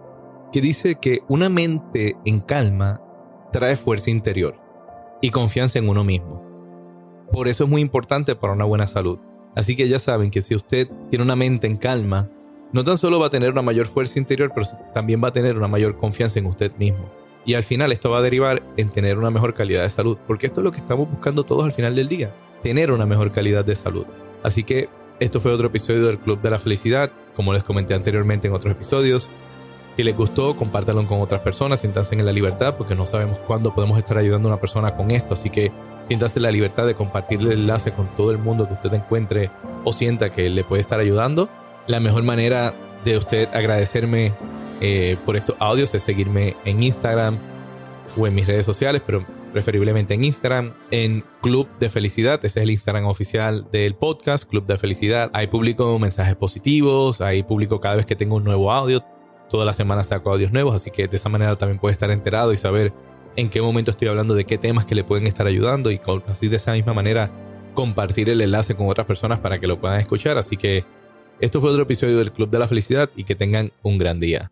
que 0.52 0.62
dice 0.62 0.96
que 0.96 1.22
una 1.28 1.50
mente 1.50 2.16
en 2.26 2.40
calma 2.40 3.02
trae 3.52 3.76
fuerza 3.76 4.12
interior 4.12 4.60
y 5.22 5.30
confianza 5.30 5.80
en 5.80 5.90
uno 5.90 6.04
mismo. 6.04 6.44
Por 7.32 7.48
eso 7.48 7.64
es 7.64 7.70
muy 7.70 7.82
importante 7.82 8.36
para 8.36 8.54
una 8.54 8.66
buena 8.66 8.88
salud. 8.88 9.20
Así 9.56 9.76
que 9.76 9.88
ya 9.88 10.00
saben 10.00 10.32
que 10.32 10.42
si 10.42 10.54
usted 10.54 10.90
tiene 11.10 11.24
una 11.24 11.36
mente 11.36 11.68
en 11.68 11.78
calma, 11.78 12.30
no 12.72 12.84
tan 12.84 12.98
solo 12.98 13.20
va 13.20 13.28
a 13.28 13.32
tener 13.32 13.52
una 13.52 13.62
mayor 13.62 13.88
fuerza 13.88 14.20
interior, 14.20 14.52
pero 14.54 14.68
también 14.94 15.24
va 15.24 15.30
a 15.30 15.34
tener 15.34 15.58
una 15.58 15.68
mayor 15.68 15.98
confianza 15.98 16.40
en 16.40 16.46
usted 16.46 16.76
mismo. 16.78 17.10
Y 17.46 17.54
al 17.54 17.64
final 17.64 17.92
esto 17.92 18.10
va 18.10 18.20
a 18.20 18.22
derivar 18.22 18.64
en 18.78 18.90
tener 18.90 19.18
una 19.18 19.30
mejor 19.30 19.54
calidad 19.54 19.84
de 19.84 19.90
salud, 19.90 20.18
porque 20.28 20.48
esto 20.48 20.62
es 20.62 20.64
lo 20.66 20.72
que 20.72 20.80
estamos 20.80 21.10
buscando 21.10 21.44
todos 21.44 21.66
al 21.66 21.72
final 21.72 21.96
del 21.96 22.08
día 22.08 22.34
tener 22.66 22.92
una 22.92 23.06
mejor 23.06 23.32
calidad 23.32 23.64
de 23.64 23.76
salud. 23.76 24.08
Así 24.42 24.64
que 24.64 24.90
esto 25.20 25.40
fue 25.40 25.52
otro 25.52 25.68
episodio 25.68 26.04
del 26.04 26.18
Club 26.18 26.42
de 26.42 26.50
la 26.50 26.58
Felicidad, 26.58 27.12
como 27.36 27.54
les 27.54 27.64
comenté 27.64 27.94
anteriormente 27.94 28.48
en 28.48 28.56
otros 28.56 28.74
episodios. 28.74 29.30
Si 29.96 30.02
les 30.02 30.18
gustó, 30.18 30.56
compártanlo 30.56 31.06
con 31.06 31.22
otras 31.22 31.42
personas, 31.42 31.82
siéntanse 31.82 32.16
en 32.16 32.26
la 32.26 32.32
libertad, 32.32 32.74
porque 32.76 32.96
no 32.96 33.06
sabemos 33.06 33.38
cuándo 33.38 33.72
podemos 33.72 34.00
estar 34.00 34.18
ayudando 34.18 34.50
a 34.50 34.54
una 34.54 34.60
persona 34.60 34.96
con 34.96 35.12
esto, 35.12 35.36
así 35.36 35.52
que 35.52 35.72
siéntanse 36.02 36.40
en 36.40 36.44
la 36.44 36.52
libertad 36.52 36.88
de 36.88 36.96
compartir 36.96 37.40
el 37.40 37.52
enlace 37.52 37.92
con 37.92 38.08
todo 38.16 38.32
el 38.32 38.40
mundo 38.40 38.68
que 38.68 38.74
usted 38.74 38.92
encuentre 38.96 39.52
o 39.84 39.92
sienta 39.92 40.32
que 40.32 40.50
le 40.50 40.64
puede 40.64 40.82
estar 40.82 41.00
ayudando. 41.00 41.48
La 41.86 42.00
mejor 42.00 42.24
manera 42.24 42.74
de 43.06 43.16
usted 43.16 43.48
agradecerme 43.54 44.34
eh, 44.88 45.18
por 45.26 45.36
estos 45.36 45.56
audios 45.58 45.96
es 45.96 46.04
seguirme 46.04 46.56
en 46.64 46.84
Instagram 46.84 47.40
o 48.16 48.28
en 48.28 48.36
mis 48.36 48.46
redes 48.46 48.68
sociales, 48.68 49.02
pero 49.04 49.26
preferiblemente 49.52 50.14
en 50.14 50.24
Instagram, 50.24 50.76
en 50.92 51.24
Club 51.42 51.68
de 51.80 51.90
Felicidad, 51.90 52.36
ese 52.46 52.60
es 52.60 52.64
el 52.64 52.70
Instagram 52.70 53.08
oficial 53.08 53.68
del 53.72 53.96
podcast, 53.96 54.48
Club 54.48 54.64
de 54.66 54.78
Felicidad. 54.78 55.32
Ahí 55.34 55.48
publico 55.48 55.98
mensajes 55.98 56.36
positivos, 56.36 57.20
ahí 57.20 57.42
publico 57.42 57.80
cada 57.80 57.96
vez 57.96 58.06
que 58.06 58.16
tengo 58.16 58.36
un 58.36 58.44
nuevo 58.44 58.72
audio, 58.72 59.04
toda 59.50 59.66
la 59.66 59.74
semana 59.74 60.04
saco 60.04 60.32
audios 60.32 60.52
nuevos, 60.52 60.76
así 60.76 60.92
que 60.92 61.08
de 61.08 61.16
esa 61.16 61.30
manera 61.30 61.56
también 61.56 61.80
puede 61.80 61.94
estar 61.94 62.12
enterado 62.12 62.54
y 62.54 62.58
saber 62.58 62.94
en 63.36 63.50
qué 63.50 63.64
momento 63.64 63.90
estoy 63.90 64.08
hablando 64.08 64.36
de 64.36 64.46
qué 64.46 64.60
temas 64.60 64.86
que 64.86 64.94
le 64.94 65.04
pueden 65.04 65.26
estar 65.26 65.48
ayudando 65.48 65.90
y 65.90 66.00
así 66.28 66.48
de 66.48 66.58
esa 66.58 66.74
misma 66.74 66.94
manera 66.94 67.32
compartir 67.74 68.30
el 68.30 68.40
enlace 68.40 68.76
con 68.76 68.88
otras 68.88 69.08
personas 69.08 69.40
para 69.40 69.60
que 69.60 69.66
lo 69.66 69.82
puedan 69.82 70.00
escuchar. 70.00 70.38
Así 70.38 70.58
que 70.58 70.86
esto 71.40 71.60
fue 71.60 71.72
otro 71.72 71.82
episodio 71.82 72.20
del 72.20 72.32
Club 72.32 72.52
de 72.52 72.60
la 72.60 72.68
Felicidad 72.68 73.10
y 73.16 73.24
que 73.24 73.34
tengan 73.34 73.72
un 73.82 73.98
gran 73.98 74.20
día. 74.20 74.52